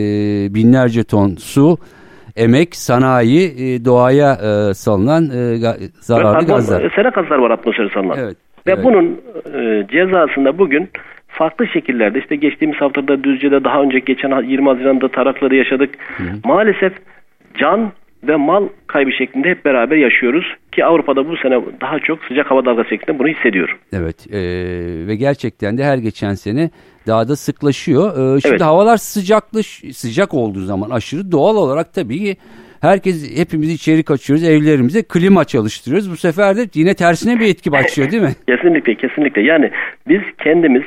binlerce 0.54 1.04
ton 1.04 1.28
su, 1.28 1.78
emek, 2.36 2.76
sanayi, 2.76 3.44
e, 3.44 3.84
doğaya 3.84 4.32
e, 4.32 4.74
salınan 4.74 5.24
e, 5.24 5.58
zararlı 6.00 6.46
gazlar. 6.46 6.92
Sera 6.94 7.08
gazlar 7.08 7.38
var 7.38 7.50
atmosfere 7.50 7.88
salınan. 7.94 8.18
Evet. 8.18 8.36
Ve 8.66 8.72
evet. 8.72 8.84
bunun 8.84 9.20
e, 9.54 9.86
cezasında 9.90 10.58
bugün 10.58 10.88
farklı 11.28 11.66
şekillerde 11.66 12.18
işte 12.18 12.36
geçtiğimiz 12.36 12.80
haftada 12.80 13.24
Düzce'de 13.24 13.64
daha 13.64 13.82
önce 13.82 13.98
geçen 13.98 14.42
20 14.42 14.68
Haziran'da 14.68 15.08
tarakları 15.08 15.56
yaşadık. 15.56 15.90
Hı. 16.16 16.22
Maalesef 16.44 16.92
can 17.58 17.92
ve 18.22 18.36
mal 18.36 18.68
kaybı 18.86 19.12
şeklinde 19.12 19.48
hep 19.48 19.64
beraber 19.64 19.96
yaşıyoruz 19.96 20.44
ki 20.72 20.84
Avrupa'da 20.84 21.28
bu 21.28 21.36
sene 21.36 21.60
daha 21.80 21.98
çok 21.98 22.24
sıcak 22.24 22.50
hava 22.50 22.64
dalgası 22.64 22.88
şeklinde 22.88 23.18
bunu 23.18 23.28
hissediyor. 23.28 23.78
Evet 23.92 24.26
e, 24.32 24.38
ve 25.06 25.16
gerçekten 25.16 25.78
de 25.78 25.84
her 25.84 25.98
geçen 25.98 26.34
sene 26.34 26.70
daha 27.06 27.28
da 27.28 27.36
sıklaşıyor. 27.36 28.10
E, 28.10 28.40
şimdi 28.40 28.52
evet. 28.52 28.60
havalar 28.60 28.96
sıcaklaş 28.96 29.66
sıcak 29.92 30.34
olduğu 30.34 30.60
zaman 30.60 30.90
aşırı 30.90 31.32
doğal 31.32 31.56
olarak 31.56 31.94
tabii 31.94 32.18
ki 32.18 32.36
Herkes 32.80 33.38
hepimiz 33.38 33.70
içeri 33.70 34.02
kaçıyoruz 34.02 34.44
evlerimize 34.44 35.02
klima 35.02 35.44
çalıştırıyoruz. 35.44 36.10
Bu 36.10 36.16
sefer 36.16 36.56
de 36.56 36.60
yine 36.74 36.94
tersine 36.94 37.40
bir 37.40 37.46
etki 37.46 37.72
başlıyor 37.72 38.10
değil 38.10 38.22
mi? 38.22 38.32
kesinlikle 38.48 38.94
kesinlikle. 38.94 39.42
Yani 39.42 39.70
biz 40.08 40.20
kendimiz 40.38 40.82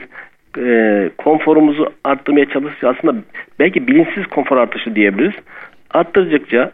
e, 0.58 1.10
konforumuzu 1.18 1.94
arttırmaya 2.04 2.46
çalışıyoruz. 2.46 2.98
Aslında 2.98 3.22
belki 3.60 3.88
bilinçsiz 3.88 4.28
konfor 4.28 4.58
artışı 4.58 4.96
diyebiliriz. 4.96 5.36
Arttırdıkça 5.92 6.72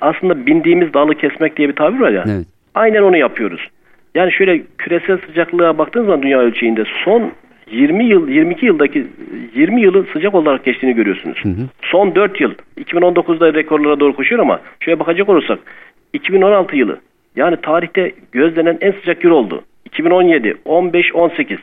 aslında 0.00 0.46
bindiğimiz 0.46 0.94
dalı 0.94 1.14
kesmek 1.14 1.56
diye 1.56 1.68
bir 1.68 1.76
tabir 1.76 2.00
var 2.00 2.10
ya. 2.10 2.24
Evet. 2.26 2.46
Aynen 2.74 3.02
onu 3.02 3.16
yapıyoruz. 3.16 3.68
Yani 4.14 4.32
şöyle 4.32 4.62
küresel 4.78 5.18
sıcaklığa 5.18 5.78
baktığınız 5.78 6.06
zaman 6.06 6.22
dünya 6.22 6.38
ölçeğinde 6.38 6.84
son 7.04 7.32
20 7.70 8.04
yıl 8.04 8.28
22 8.28 8.66
yıldaki 8.66 9.06
20 9.54 9.82
yılı 9.82 10.06
sıcak 10.12 10.34
olarak 10.34 10.64
geçtiğini 10.64 10.94
görüyorsunuz. 10.94 11.38
Hı 11.42 11.48
hı. 11.48 11.68
Son 11.82 12.14
4 12.14 12.40
yıl 12.40 12.54
2019'da 12.80 13.54
rekorlara 13.54 14.00
doğru 14.00 14.16
koşuyor 14.16 14.42
ama 14.42 14.60
şöyle 14.80 15.00
bakacak 15.00 15.28
olursak 15.28 15.58
2016 16.12 16.76
yılı 16.76 17.00
yani 17.36 17.56
tarihte 17.56 18.12
gözlenen 18.32 18.78
en 18.80 18.92
sıcak 18.92 19.24
yıl 19.24 19.30
oldu. 19.30 19.62
2017, 19.84 20.54
15, 20.64 21.14
18. 21.14 21.58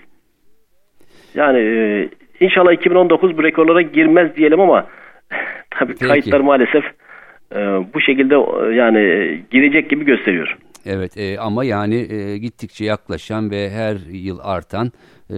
Yani 1.36 1.60
e, 1.60 2.10
inşallah 2.40 2.72
2019 2.72 3.38
bu 3.38 3.44
rekorlara 3.44 3.82
girmez 3.82 4.36
diyelim 4.36 4.60
ama 4.60 4.88
tabii 5.70 5.94
Peki. 5.94 6.08
kayıtlar 6.08 6.40
maalesef 6.40 6.84
e, 7.52 7.60
bu 7.94 8.02
şekilde 8.02 8.36
e, 8.36 8.76
yani 8.76 9.00
girecek 9.52 9.90
gibi 9.90 10.06
gösteriyor. 10.06 10.58
Evet 10.86 11.18
e, 11.18 11.40
ama 11.40 11.64
yani 11.64 11.96
e, 11.96 12.38
gittikçe 12.38 12.86
yaklaşan 12.86 13.52
ve 13.52 13.70
her 13.70 13.98
yıl 14.12 14.40
artan 14.42 14.92
e, 15.30 15.36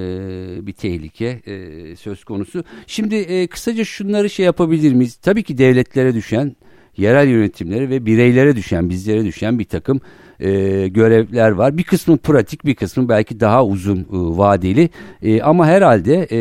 bir 0.67 0.73
tehlike 0.73 1.39
e, 1.45 1.95
söz 1.95 2.23
konusu. 2.23 2.63
Şimdi 2.87 3.15
e, 3.15 3.47
kısaca 3.47 3.83
şunları 3.83 4.29
şey 4.29 4.45
yapabilir 4.45 4.93
miyiz? 4.93 5.15
Tabii 5.15 5.43
ki 5.43 5.57
devletlere 5.57 6.13
düşen 6.13 6.55
yerel 6.97 7.27
yönetimlere 7.27 7.89
ve 7.89 8.05
bireylere 8.05 8.55
düşen, 8.55 8.89
bizlere 8.89 9.25
düşen 9.25 9.59
bir 9.59 9.65
takım 9.65 10.01
e, 10.43 10.87
görevler 10.87 11.51
var. 11.51 11.77
Bir 11.77 11.83
kısmı 11.83 12.17
pratik, 12.17 12.65
bir 12.65 12.75
kısmı 12.75 13.09
belki 13.09 13.39
daha 13.39 13.65
uzun 13.65 13.97
e, 13.97 14.05
vadeli. 14.11 14.89
E, 15.23 15.41
ama 15.41 15.67
herhalde 15.67 16.13
e, 16.13 16.39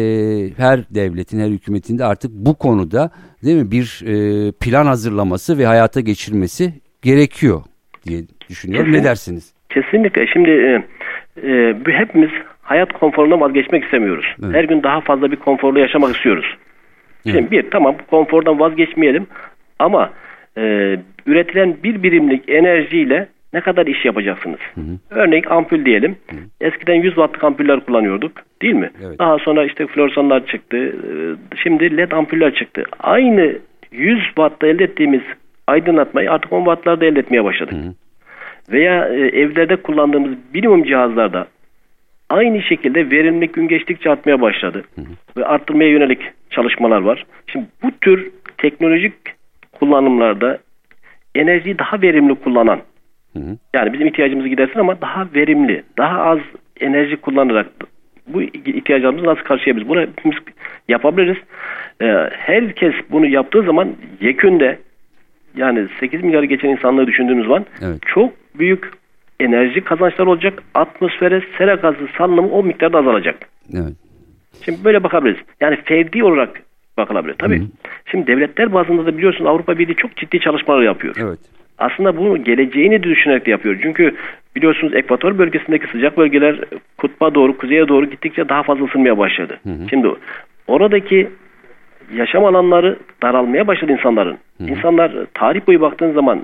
her 0.56 0.80
devletin, 0.90 1.40
her 1.40 1.48
hükümetin 1.48 1.98
de 1.98 2.04
artık 2.04 2.30
bu 2.30 2.58
konuda 2.58 3.10
değil 3.44 3.62
mi 3.62 3.70
bir 3.70 4.02
e, 4.06 4.52
plan 4.52 4.86
hazırlaması 4.86 5.58
ve 5.58 5.66
hayata 5.66 6.00
geçirmesi 6.00 6.72
gerekiyor 7.02 7.60
diye 8.06 8.20
düşünüyorum. 8.48 8.86
Kesin, 8.86 9.00
ne 9.00 9.04
dersiniz? 9.04 9.54
Kesinlikle. 9.68 10.26
Şimdi 10.26 10.50
e, 10.50 10.82
e, 11.48 11.74
hepimiz 11.86 12.30
hayat 12.62 12.92
konforundan 12.92 13.40
vazgeçmek 13.40 13.84
istemiyoruz. 13.84 14.26
Evet. 14.44 14.54
Her 14.54 14.64
gün 14.64 14.82
daha 14.82 15.00
fazla 15.00 15.30
bir 15.30 15.36
konforlu 15.36 15.78
yaşamak 15.78 16.16
istiyoruz. 16.16 16.56
Şimdi 17.24 17.38
evet. 17.38 17.50
bir 17.50 17.70
tamam 17.70 17.96
konfordan 18.10 18.60
vazgeçmeyelim 18.60 19.26
ama 19.78 20.10
e, 20.56 20.62
üretilen 21.26 21.76
bir 21.84 22.02
birimlik 22.02 22.48
enerjiyle 22.48 23.28
ne 23.52 23.60
kadar 23.60 23.86
iş 23.86 24.04
yapacaksınız? 24.04 24.60
Hı 24.74 24.80
hı. 24.80 24.98
Örneğin 25.10 25.44
ampul 25.48 25.84
diyelim. 25.84 26.16
Hı 26.30 26.36
hı. 26.36 26.40
Eskiden 26.60 26.94
100 26.94 27.14
wattlık 27.14 27.44
ampuller 27.44 27.80
kullanıyorduk 27.80 28.32
değil 28.62 28.74
mi? 28.74 28.90
Evet. 29.06 29.18
Daha 29.18 29.38
sonra 29.38 29.64
işte 29.64 29.86
floresanlar 29.86 30.46
çıktı. 30.46 30.76
Ee, 30.76 31.56
şimdi 31.62 31.96
led 31.96 32.12
ampuller 32.12 32.54
çıktı. 32.54 32.84
Aynı 33.00 33.58
100 33.92 34.24
wattta 34.24 34.66
elde 34.66 34.84
ettiğimiz 34.84 35.22
aydınlatmayı 35.66 36.32
artık 36.32 36.52
10 36.52 36.58
wattlarda 36.58 37.04
elde 37.04 37.20
etmeye 37.20 37.44
başladık. 37.44 37.74
Hı 37.74 37.88
hı. 37.88 37.94
Veya 38.72 39.08
e, 39.08 39.20
evlerde 39.20 39.76
kullandığımız 39.76 40.32
minimum 40.54 40.84
cihazlarda 40.84 41.46
aynı 42.30 42.62
şekilde 42.62 43.10
verimlilik 43.10 43.54
gün 43.54 43.68
geçtikçe 43.68 44.10
artmaya 44.10 44.40
başladı. 44.40 44.84
Hı 44.94 45.00
hı. 45.00 45.06
Ve 45.36 45.44
arttırmaya 45.44 45.90
yönelik 45.90 46.20
çalışmalar 46.50 47.00
var. 47.00 47.26
Şimdi 47.46 47.66
bu 47.82 47.90
tür 48.00 48.30
teknolojik 48.58 49.14
kullanımlarda 49.72 50.58
enerjiyi 51.34 51.78
daha 51.78 52.02
verimli 52.02 52.34
kullanan 52.34 52.80
Hı 53.32 53.38
hı. 53.38 53.56
Yani 53.74 53.92
bizim 53.92 54.06
ihtiyacımızı 54.06 54.48
gidersin 54.48 54.78
ama 54.78 55.00
daha 55.00 55.26
verimli, 55.34 55.82
daha 55.98 56.22
az 56.22 56.38
enerji 56.80 57.16
kullanarak 57.16 57.66
bu 58.26 58.42
ihtiyacımızı 58.42 59.26
nasıl 59.26 59.42
karşılayabiliriz? 59.42 59.88
Bunu 59.88 60.00
hepimiz 60.00 60.38
yapabiliriz. 60.88 61.36
Ee, 62.02 62.28
herkes 62.32 62.94
bunu 63.10 63.26
yaptığı 63.26 63.62
zaman 63.62 63.92
yekünde 64.20 64.78
yani 65.56 65.88
8 66.00 66.22
milyarı 66.22 66.46
geçen 66.46 66.68
insanlığı 66.68 67.06
düşündüğümüz 67.06 67.46
zaman 67.46 67.66
evet. 67.82 67.98
çok 68.14 68.32
büyük 68.58 68.90
enerji 69.40 69.80
kazançları 69.80 70.30
olacak. 70.30 70.62
Atmosfere 70.74 71.42
sera 71.58 71.74
gazı 71.74 72.08
salınımı 72.18 72.48
o 72.48 72.62
miktarda 72.62 72.98
azalacak. 72.98 73.48
Evet. 73.74 73.92
Şimdi 74.64 74.84
böyle 74.84 75.02
bakabiliriz. 75.02 75.40
Yani 75.60 75.76
ferdi 75.76 76.24
olarak 76.24 76.62
bakılabilir. 76.96 77.34
Tabii. 77.38 77.58
Hı 77.58 77.62
hı. 77.62 77.68
Şimdi 78.10 78.26
devletler 78.26 78.72
bazında 78.72 79.06
da 79.06 79.16
biliyorsun 79.16 79.44
Avrupa 79.44 79.78
Birliği 79.78 79.96
çok 79.96 80.16
ciddi 80.16 80.40
çalışmalar 80.40 80.82
yapıyor. 80.82 81.14
Evet 81.18 81.38
aslında 81.82 82.16
bunu 82.16 82.44
geleceğini 82.44 83.02
düşünerek 83.02 83.46
de 83.46 83.50
yapıyor. 83.50 83.78
Çünkü 83.82 84.14
biliyorsunuz 84.56 84.94
ekvator 84.94 85.38
bölgesindeki 85.38 85.86
sıcak 85.86 86.18
bölgeler 86.18 86.60
kutba 86.98 87.34
doğru, 87.34 87.58
kuzeye 87.58 87.88
doğru 87.88 88.06
gittikçe 88.06 88.48
daha 88.48 88.62
fazla 88.62 88.84
ısınmaya 88.84 89.18
başladı. 89.18 89.58
Hı 89.62 89.70
hı. 89.70 89.88
Şimdi 89.90 90.08
oradaki 90.66 91.28
yaşam 92.16 92.44
alanları 92.44 92.98
daralmaya 93.22 93.66
başladı 93.66 93.92
insanların. 93.92 94.38
Hı 94.58 94.64
hı. 94.64 94.68
İnsanlar 94.68 95.12
tarih 95.34 95.66
boyu 95.66 95.80
baktığın 95.80 96.12
zaman 96.12 96.40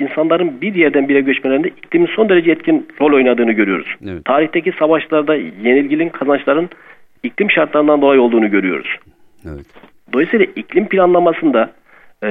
insanların 0.00 0.60
bir 0.60 0.74
yerden 0.74 1.08
bir 1.08 1.14
yere 1.14 1.24
göçmelerinde 1.24 1.68
iklimin 1.68 2.06
son 2.06 2.28
derece 2.28 2.50
etkin 2.50 2.88
rol 3.00 3.12
oynadığını 3.12 3.52
görüyoruz. 3.52 3.96
Evet. 4.04 4.24
Tarihteki 4.24 4.72
savaşlarda 4.78 5.34
yenilginin 5.34 6.08
kazançların 6.08 6.68
iklim 7.22 7.50
şartlarından 7.50 8.02
dolayı 8.02 8.20
olduğunu 8.20 8.50
görüyoruz. 8.50 8.96
Evet. 9.46 9.66
Dolayısıyla 10.12 10.46
iklim 10.56 10.88
planlamasında 10.88 11.70
e, 12.22 12.28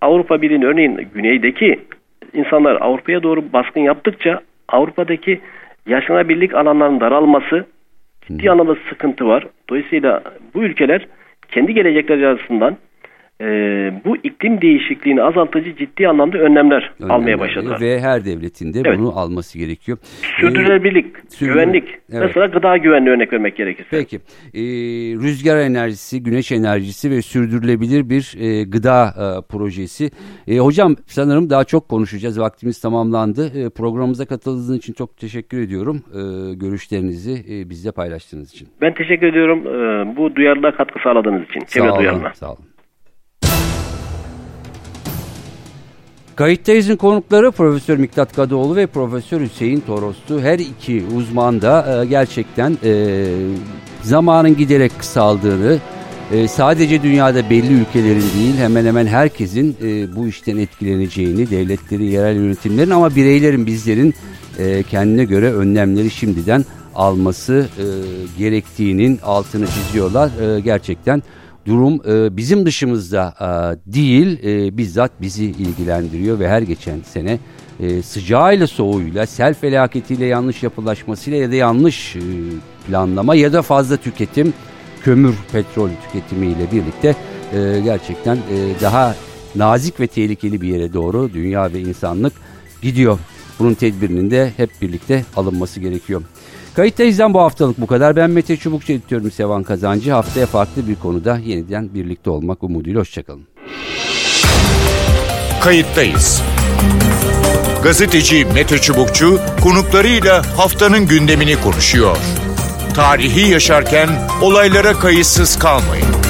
Avrupa 0.00 0.42
Birliği'nin 0.42 0.66
örneğin 0.66 1.08
güneydeki 1.14 1.80
insanlar 2.32 2.78
Avrupa'ya 2.80 3.22
doğru 3.22 3.52
baskın 3.52 3.80
yaptıkça 3.80 4.40
Avrupa'daki 4.68 5.40
yaşanabilirlik 5.86 6.54
alanlarının 6.54 7.00
daralması 7.00 7.66
ciddi 8.26 8.50
anlamda 8.50 8.76
sıkıntı 8.88 9.26
var. 9.26 9.46
Dolayısıyla 9.70 10.22
bu 10.54 10.62
ülkeler 10.62 11.06
kendi 11.48 11.74
gelecekleri 11.74 12.26
arasından 12.26 12.76
e, 13.40 13.46
bu 14.04 14.16
iklim 14.16 14.60
değişikliğini 14.60 15.22
azaltıcı 15.22 15.76
ciddi 15.76 16.08
anlamda 16.08 16.38
önlemler, 16.38 16.92
önlemler 17.00 17.14
almaya 17.14 17.38
başladılar. 17.38 17.80
Ve 17.80 18.00
her 18.00 18.24
devletin 18.24 18.74
de 18.74 18.82
evet. 18.86 18.98
bunu 18.98 19.18
alması 19.18 19.58
gerekiyor. 19.58 19.98
Sürdürülebilirlik, 20.40 21.06
ee, 21.16 21.46
güvenlik. 21.46 21.84
Evet. 22.12 22.22
Mesela 22.22 22.46
gıda 22.46 22.76
güvenliği 22.76 23.14
örnek 23.14 23.32
vermek 23.32 23.56
gerekirse. 23.56 23.88
Peki. 23.90 24.16
Ee, 24.54 24.60
rüzgar 25.22 25.58
enerjisi, 25.58 26.22
güneş 26.22 26.52
enerjisi 26.52 27.10
ve 27.10 27.22
sürdürülebilir 27.22 28.10
bir 28.10 28.34
e, 28.40 28.64
gıda 28.64 29.04
e, 29.08 29.26
projesi. 29.52 30.10
E, 30.48 30.58
hocam 30.58 30.96
sanırım 31.06 31.50
daha 31.50 31.64
çok 31.64 31.88
konuşacağız. 31.88 32.40
Vaktimiz 32.40 32.80
tamamlandı. 32.80 33.66
E, 33.66 33.70
programımıza 33.70 34.26
katıldığınız 34.26 34.78
için 34.78 34.92
çok 34.92 35.16
teşekkür 35.16 35.60
ediyorum. 35.60 36.02
E, 36.14 36.20
görüşlerinizi 36.54 37.32
e, 37.32 37.70
bizle 37.70 37.92
paylaştığınız 37.92 38.52
için. 38.54 38.68
Ben 38.80 38.94
teşekkür 38.94 39.26
ediyorum. 39.26 39.58
E, 39.66 40.16
bu 40.16 40.36
duyarlılığa 40.36 40.76
katkı 40.76 40.98
sağladığınız 41.02 41.42
için. 41.42 41.60
Sağ 41.66 41.94
olun. 41.94 42.22
Sağ 42.34 42.52
olun. 42.52 42.67
Kayıttayız'ın 46.38 46.96
konukları 46.96 47.50
Profesör 47.50 47.98
Miktat 47.98 48.32
Kadıoğlu 48.32 48.76
ve 48.76 48.86
Profesör 48.86 49.40
Hüseyin 49.40 49.80
Toros'tu. 49.80 50.40
Her 50.40 50.58
iki 50.58 51.04
uzman 51.16 51.62
da 51.62 52.02
e, 52.02 52.06
gerçekten 52.06 52.78
e, 52.84 53.26
zamanın 54.02 54.56
giderek 54.56 54.98
kısaldığını, 54.98 55.78
e, 56.32 56.48
sadece 56.48 57.02
dünyada 57.02 57.50
belli 57.50 57.72
ülkelerin 57.72 58.24
değil 58.38 58.56
hemen 58.58 58.86
hemen 58.86 59.06
herkesin 59.06 59.76
e, 59.82 60.16
bu 60.16 60.28
işten 60.28 60.56
etkileneceğini, 60.56 61.50
devletlerin, 61.50 62.04
yerel 62.04 62.36
yönetimlerin 62.36 62.90
ama 62.90 63.16
bireylerin, 63.16 63.66
bizlerin 63.66 64.14
e, 64.58 64.82
kendine 64.82 65.24
göre 65.24 65.52
önlemleri 65.52 66.10
şimdiden 66.10 66.64
alması 66.94 67.68
e, 67.78 67.84
gerektiğinin 68.38 69.18
altını 69.22 69.66
çiziyorlar. 69.66 70.56
E, 70.56 70.60
gerçekten 70.60 71.22
durum 71.66 72.00
e, 72.08 72.36
bizim 72.36 72.66
dışımızda 72.66 73.34
e, 73.40 73.92
değil 73.92 74.44
e, 74.44 74.76
bizzat 74.76 75.10
bizi 75.20 75.44
ilgilendiriyor 75.44 76.38
ve 76.38 76.48
her 76.48 76.62
geçen 76.62 77.00
sene 77.00 77.38
e, 77.80 78.02
sıcağıyla 78.02 78.66
soğuğuyla 78.66 79.26
sel 79.26 79.54
felaketiyle 79.54 80.26
yanlış 80.26 80.62
yapılaşmasıyla 80.62 81.38
ya 81.38 81.50
da 81.50 81.54
yanlış 81.54 82.16
e, 82.16 82.20
planlama 82.86 83.34
ya 83.34 83.52
da 83.52 83.62
fazla 83.62 83.96
tüketim 83.96 84.54
kömür 85.02 85.34
petrol 85.52 85.88
tüketimiyle 86.06 86.72
birlikte 86.72 87.16
e, 87.52 87.80
gerçekten 87.84 88.36
e, 88.36 88.80
daha 88.80 89.16
nazik 89.54 90.00
ve 90.00 90.06
tehlikeli 90.06 90.60
bir 90.60 90.68
yere 90.68 90.92
doğru 90.92 91.32
dünya 91.34 91.72
ve 91.72 91.80
insanlık 91.80 92.32
gidiyor. 92.82 93.18
Bunun 93.58 93.74
tedbirinin 93.74 94.30
de 94.30 94.52
hep 94.56 94.70
birlikte 94.82 95.24
alınması 95.36 95.80
gerekiyor. 95.80 96.22
Kayıttayız'dan 96.78 97.34
bu 97.34 97.40
haftalık 97.40 97.80
bu 97.80 97.86
kadar. 97.86 98.16
Ben 98.16 98.30
Mete 98.30 98.56
Çubukçu 98.56 98.92
editörüm 98.92 99.30
Sevan 99.30 99.62
Kazancı. 99.62 100.12
Haftaya 100.12 100.46
farklı 100.46 100.88
bir 100.88 100.94
konuda 100.94 101.38
yeniden 101.38 101.94
birlikte 101.94 102.30
olmak 102.30 102.62
umuduyla. 102.62 103.00
Hoşçakalın. 103.00 103.42
Kayıttayız. 105.60 106.42
Gazeteci 107.82 108.44
Mete 108.54 108.78
Çubukçu 108.78 109.40
konuklarıyla 109.62 110.58
haftanın 110.58 111.06
gündemini 111.06 111.60
konuşuyor. 111.60 112.16
Tarihi 112.94 113.50
yaşarken 113.50 114.08
olaylara 114.42 114.92
kayıtsız 114.92 115.58
kalmayın. 115.58 116.27